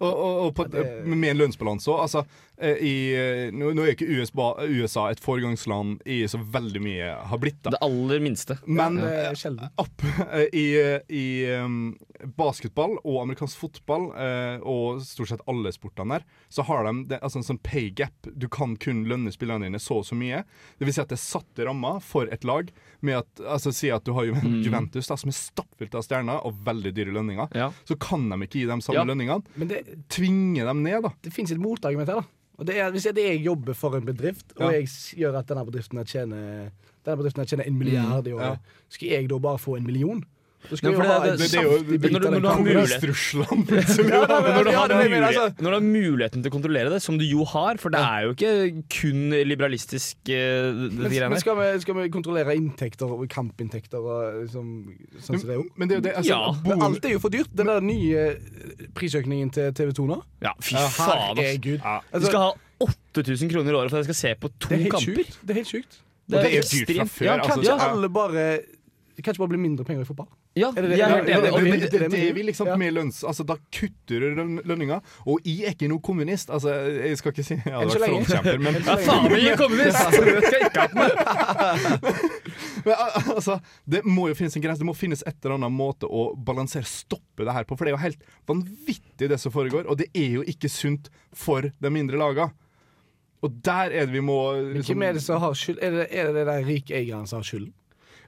[0.00, 0.66] Og, og, og på,
[1.08, 2.02] med en lønnsbalanse òg.
[2.06, 2.22] Altså,
[2.60, 7.38] i, eh, nå, nå er ikke USA, USA et foregangsland i så veldig mye har
[7.40, 7.62] blitt.
[7.64, 8.58] da Det aller minste.
[8.66, 11.24] Men Det er eh, opp, eh, i, eh, i
[11.62, 11.96] um,
[12.36, 17.20] basketball og amerikansk fotball uh, og stort sett alle sportene der, så har de det,
[17.24, 18.28] altså en sånn pay gap.
[18.36, 20.42] Du kan kun lønne spillerne dine så og så mye.
[20.78, 22.68] Det vil si at det er satte rammer for et lag.
[23.00, 24.62] Med at, altså Si at du har Juventus, Mm.
[24.66, 27.52] Juventus, da, som er stappfullt av stjerner og veldig dyre lønninger.
[27.54, 27.68] Ja.
[27.86, 29.04] Så kan de ikke gi dem samme Ja.
[29.06, 29.44] lønningene.
[29.56, 29.80] Men det,
[30.10, 31.10] Tvinge dem ned, da.
[31.22, 32.20] det fins et motargument her.
[32.20, 32.26] da
[32.60, 35.64] Og det er, Hvis jeg, jeg jobber for en bedrift, og jeg gjør at denne
[35.64, 36.68] bedriften tjener
[37.06, 38.58] Denne bedriften tjener en milliard i året,
[38.92, 40.20] skal jeg da bare få en million?
[40.60, 42.48] Nei, for det- det- når du- når du
[44.70, 45.80] har altså.
[45.80, 49.30] muligheten til å kontrollere det, som du jo har, for det er jo ikke kun
[49.48, 55.40] liberalistisk eh, Men, men skal, vi, skal vi kontrollere inntekter og kampinntekter og liksom, sånn
[55.40, 55.66] som det er jo?
[55.76, 56.52] Men det det, altså, Ja.
[56.64, 57.48] Men alt er jo for dyrt.
[57.56, 58.36] Den der nye
[58.94, 60.22] prisøkningen til TV 2 nå.
[60.42, 61.38] Ja, fy faen, ass.
[61.38, 61.80] Herregud.
[61.80, 64.68] Du Altså, skal ha 8000 kroner i året for at jeg skal se på to
[64.68, 65.14] det er kamper.
[65.24, 65.38] sjukt.
[65.44, 65.98] Det er helt sjukt.
[66.30, 67.24] Det er jo dyrt fra før.
[67.24, 68.60] Ja, altså, Kan ikke alle bare
[69.16, 70.28] Det kan ikke bare bli mindre penger i fotball?
[70.58, 72.74] Ja, det det- ja, det- det, det, det- det, det- er vi liksom ja.
[72.76, 73.20] med lønns...
[73.24, 74.96] Altså, da kutter du løn- lønninga.
[75.30, 76.50] Og jeg er ikke noe kommunist.
[76.50, 76.72] Altså,
[77.06, 80.00] jeg skal ikke si jeg hadde vært frontkjemper, men Ja, faen, vi er kommunist!
[80.10, 82.20] Det skal jeg ikke ha på meg.
[82.84, 82.94] Men,
[83.36, 83.58] altså,
[83.92, 84.80] det må jo finnes en grense.
[84.80, 87.76] Det må finnes et eller annet måte å balansere, stoppe det her på.
[87.76, 91.10] For det er jo helt vanvittig det som foregår, og det er jo ikke sunt
[91.36, 92.48] for de mindre laga.
[93.44, 94.38] Og der er det vi må
[94.72, 95.78] liksom, hvem er det som har skyld?
[95.84, 97.72] Er det er det de rike eierne som har skylden?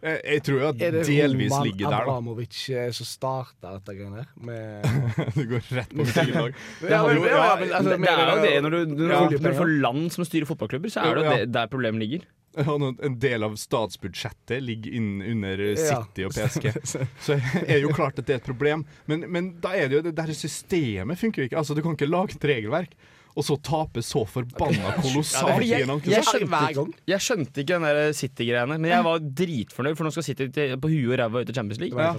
[0.03, 2.01] Eh, Jeg tror jo at Er det delvis Roman ligger der, da.
[2.03, 5.31] Abramovic eh, som starta dette greiene her?
[5.37, 6.55] du går rett på mitt eget lag.
[6.83, 9.25] Ja, men- ja, ja, men, altså, Det, er jo det, når du, når, Ja.
[9.39, 11.47] du, får land som styrer fotballklubber, så er det jo Ja.
[11.61, 12.27] der problemet ligger.
[12.53, 16.67] En del av statsbudsjettet ligger inn under City og PSG.
[17.25, 18.85] Så er jo klart at det er et problem.
[19.09, 21.57] Men, men da er det jo det der systemet funker jo ikke.
[21.63, 22.93] Altså, Du kan ikke lage et regelverk
[23.33, 26.91] og så tape så forbanna kolossalt i jeg, en gang.
[27.09, 30.91] jeg skjønte ikke den der City-greiene, men jeg var dritfornøyd, for nå skal City på
[30.93, 31.97] huet og ræva ut av Champions League.
[31.97, 32.17] Ja.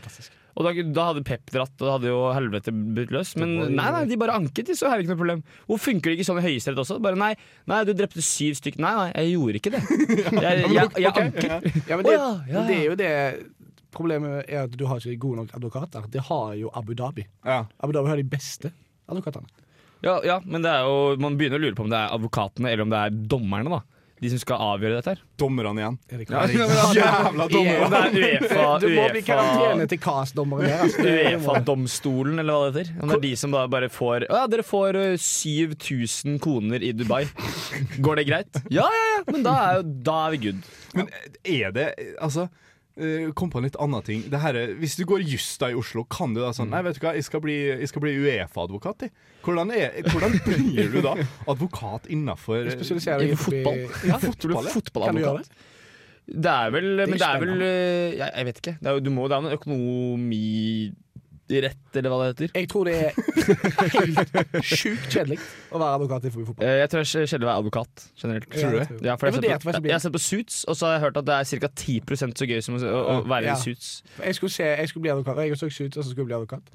[0.53, 3.33] Og da, da hadde Pep dratt, og da hadde jo helvete blitt løs.
[3.41, 5.41] Men nei, nei, de bare anket, de, så er det ikke noe problem.
[5.69, 6.99] Hvor funker det ikke sånn i Høyesterett også?
[7.03, 7.31] Bare nei,
[7.69, 8.83] nei, du drepte syv stykker.
[8.83, 9.81] Nei, nei, jeg gjorde ikke det.
[10.43, 11.51] Jeg, jeg, jeg, anker.
[11.87, 12.13] Ja, men det,
[12.53, 13.11] det er jo det
[13.93, 16.07] Problemet er at du har ikke gode nok advokater.
[16.11, 17.25] Det har jo Abu Dhabi.
[17.45, 17.59] Ja.
[17.77, 18.71] Abu Dhabi har de beste
[19.05, 19.62] advokatene.
[20.03, 22.71] Ja, ja, men det er jo, man begynner å lure på om det er advokatene
[22.73, 23.71] eller om det er dommerne.
[23.71, 23.79] da
[24.23, 25.21] De som skal avgjøre dette her.
[25.39, 25.97] Dommerne igjen.
[26.27, 26.41] Ja,
[26.97, 28.01] Jævla dommere!
[28.11, 30.83] Det er Uefa, Du må bli Uefa karantene til CAS-dommeren her.
[30.89, 31.05] Altså.
[31.07, 32.99] Uefa-domstolen, eller hva det heter.
[32.99, 37.23] Det er de som da bare får ja, dere får eh, 7000 koner i Dubai.
[38.03, 38.61] Går det greit?
[38.71, 40.67] Ja, ja, ja, men da er, jo, da er vi good.
[40.99, 41.09] Men
[41.47, 41.87] er det
[42.21, 42.59] Altså eh,
[43.33, 44.21] Kom på en litt annen ting.
[44.29, 46.99] Det her, er- hvis du går juss i Oslo, kan du da sånn Nei, vet
[46.99, 47.55] du hva, jeg skal bli,
[48.03, 49.07] bli Uefa-advokat.
[49.07, 49.11] jeg.
[49.43, 51.15] Hvordan, er- hvordan blir du da
[51.49, 53.79] advokat innafor innenfor- fotball.
[54.11, 54.17] Ja.
[54.19, 54.65] fotball?
[54.69, 55.05] ja.
[55.07, 55.49] Kan du gjøre det?
[56.23, 58.77] Det er vel Men det er vel eh, Jeg, jeg vet ikke.
[58.79, 59.57] Det er, du må, det er noe
[61.53, 62.51] økonomirett, eller hva det heter.
[62.57, 63.11] Jeg tror det er
[63.93, 65.37] helt sjukt kjedelig
[65.71, 66.65] å være advokat i fotball.
[66.65, 68.47] Eh, Jeg tror det er kjedelig å være advokat generelt.
[68.49, 68.99] Tror jeg det.
[69.07, 70.93] Ja, for jeg, Jeg har sett på, jeg har sett på Suits, og så har
[70.97, 71.71] jeg hørt at det er ca.
[71.83, 73.57] 10% så gøy som å, å, være Ja.
[73.57, 73.91] i Suits.
[74.19, 75.43] Jeg skulle, se, jeg skulle bli advokat.
[75.45, 76.73] Jeg så Suits, og så skulle jeg bli advokat.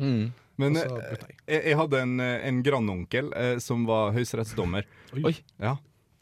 [0.59, 4.89] Men Og så eh, jeg, jeg hadde en, eh, en grandonkel eh, som var høyesterettsdommer.
[5.22, 5.37] Oi.
[5.62, 5.76] Ja.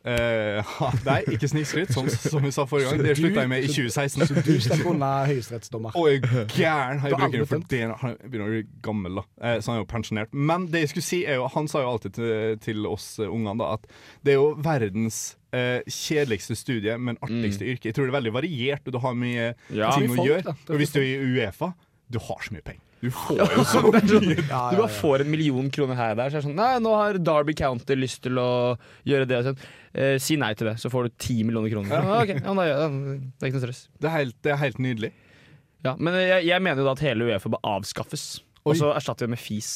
[0.07, 3.03] Eh, ha, nei, ikke snikskryt, som, som vi sa forrige gang.
[3.03, 4.27] Det slutta jeg med i 2016.
[4.29, 5.97] Så du slipper unna høyesterettsdommer.
[5.99, 7.03] Og jeg er gæren.
[7.03, 9.27] Har bruker for det, han begynner å bli gammel, da.
[9.43, 10.37] Uh, så han er jo pensjonert.
[10.53, 13.27] Men det jeg skulle si er jo, han sa jo alltid til, til oss eh,
[13.27, 13.91] ungene da, at
[14.27, 15.21] det er jo verdens
[15.57, 17.91] uh, kjedeligste studie, men artigste yrke.
[17.91, 19.91] Jeg tror det er veldig variert, og du har mye Ja.
[19.97, 20.57] ting å folk, gjøre.
[20.71, 21.73] Og hvis du er i Uefa,
[22.07, 22.86] du har så mye penger.
[23.03, 23.91] Du får jo så sånn,
[24.25, 24.45] mye.
[24.49, 26.31] Ja, Du bare får en million kroner her og der.
[26.33, 28.49] Så er det sånn Nei, nå har Derby County lyst til å
[29.07, 29.61] gjøre det og sånn.
[29.97, 31.93] Eh, si nei til det, så får du ti millioner kroner.
[31.93, 33.19] Ja, Okay, ja, da ja, det.
[33.37, 33.83] Det er ikke noe stress.
[34.01, 35.13] Det er helt, det er helt nydelig.
[35.87, 38.27] Ja, men jeg, jeg mener jo da at hele Uefa bør avskaffes.
[38.67, 39.71] Og så erstatter vi det med FIS.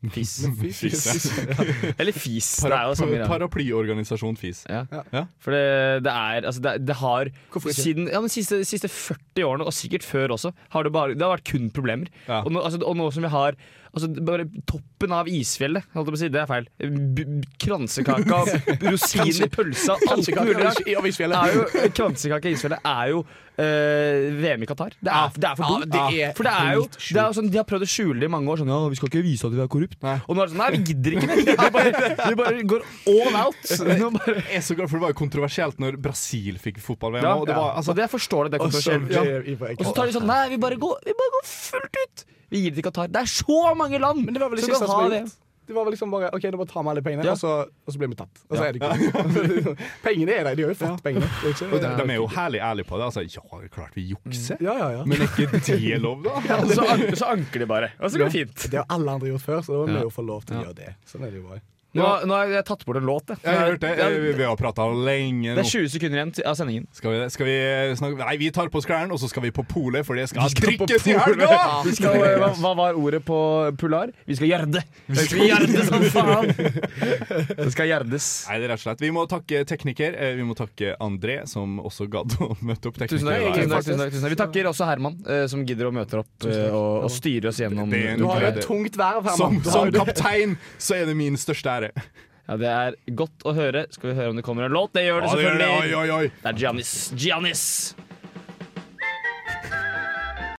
[0.14, 0.32] FIS.
[0.78, 1.26] Fis,
[2.00, 2.48] Eller FIS.
[2.64, 3.26] Det er jo samme greia.
[3.28, 4.62] Paraplyorganisasjon FIS.
[4.70, 4.86] Ja.
[5.12, 5.26] Ja.
[5.42, 7.28] For det, det er Altså, det, det har
[7.68, 11.26] Siden ja, de siste, siste 40 årene, og sikkert før også, har det, bare, det
[11.26, 12.08] har vært kun problemer.
[12.26, 12.40] Ja.
[12.40, 13.58] Og, nå, altså, og nå som vi har
[13.90, 16.68] Altså, bare toppen av isfjellet, holdt jeg på å si, det er feil.
[17.16, 17.24] B
[17.60, 18.40] Kransekaka,
[18.86, 20.82] rosin i pølsa, alt mulig rart.
[20.86, 21.64] jo,
[21.96, 23.24] kransekake i isfjellet er jo
[23.60, 24.94] Uh, VM i Qatar.
[25.04, 25.90] Det er, det er for Ja, dumt.
[25.92, 28.28] det er for det er jo det er sånn, De har prøvd å skjule det
[28.30, 28.62] i mange år.
[28.62, 29.98] Sånn, ja, vi skal ikke vise at vi er korrupt.
[30.06, 30.14] Nei.
[30.24, 31.42] Og nå er det sånn Nei, vi gidder ikke mer.
[31.50, 31.92] Vi bare,
[32.30, 33.60] vi bare går all out.
[34.00, 37.26] Nå bare, Jeg er så glad, for Det var jo kontroversielt når Brasil fikk fotball-VM.
[37.26, 39.74] ja, og det var, altså, og det forstår det, det er Og så kontroversielt.
[39.76, 42.24] Og så tar de sånn Nei, vi bare går, vi bare går fullt ut.
[42.50, 43.08] Vi gir det til Qatar.
[43.14, 45.22] Det er så mange land Men det var vel som kan ha det.
[45.70, 47.30] Det var vel liksom bare OK, nå bare tar vi alle pengene, Ja.
[47.30, 47.50] og, så,
[47.86, 48.40] og så blir vi tatt.
[48.50, 49.74] Og så er det ikke
[50.06, 50.56] Pengene er der.
[50.58, 51.28] De har jo fått pengene.
[51.30, 53.04] Er ikke- de, de er jo herlig ærlige på det.
[53.06, 54.58] Altså, ja, klart vi jukser.
[54.66, 55.04] Ja, ja, ja.
[55.06, 56.42] Men er ikke det lov, da?
[56.74, 57.92] Så, anker, så anker de bare.
[58.00, 58.66] Og så går det fint.
[58.72, 60.08] Det har alle andre gjort før, så da må vi Ja.
[60.08, 60.94] jo få lov til å gjøre det.
[61.06, 61.62] Sånn er det jo bare.
[61.90, 63.40] Nå, nå har jeg tatt bort en låt, jeg.
[63.42, 63.90] Jeg har hørt det.
[64.22, 66.84] Vi vi har prata lenge Det er 20 sekunder igjen av sendingen.
[66.94, 67.56] Skal vi, skal vi
[67.98, 70.28] snakke Nei, vi tar på oss klærne, og så skal vi på polet, for det
[70.30, 71.48] skal skal drikkes i helga!
[71.88, 73.40] Vi skal, eh, hva, hva var ordet på
[73.80, 74.12] polar?
[74.28, 74.84] Vi skal gjerde.
[75.10, 76.54] Vi skal gjerde som faen!
[77.60, 78.26] Det skal gjerdes.
[78.48, 80.14] Nei, det er rett og slett Vi må takke tekniker.
[80.14, 83.18] eh, Vi må takke André, som også gadd å møte opp tekniker.
[83.18, 84.34] Tusen takk, tusen takk, tusen takk, tusen takk.
[84.36, 87.58] Vi takker også Herman, eh, som gidder å møte opp eh, og, og styre oss
[87.62, 89.58] gjennom Det er en Du har et tungt verv, Herman.
[89.64, 91.79] Som, som kaptein så er det min største ære.
[92.50, 93.86] Ja, Det er godt å høre.
[93.94, 94.92] Skal vi høre om det kommer en låt?
[94.96, 95.66] Det gjør det Ja, det gjør det.
[95.66, 95.80] selvfølgelig.
[95.80, 96.32] Oi, oi, oi.
[96.42, 96.92] Det er Giannis.
[97.14, 97.64] Giannis!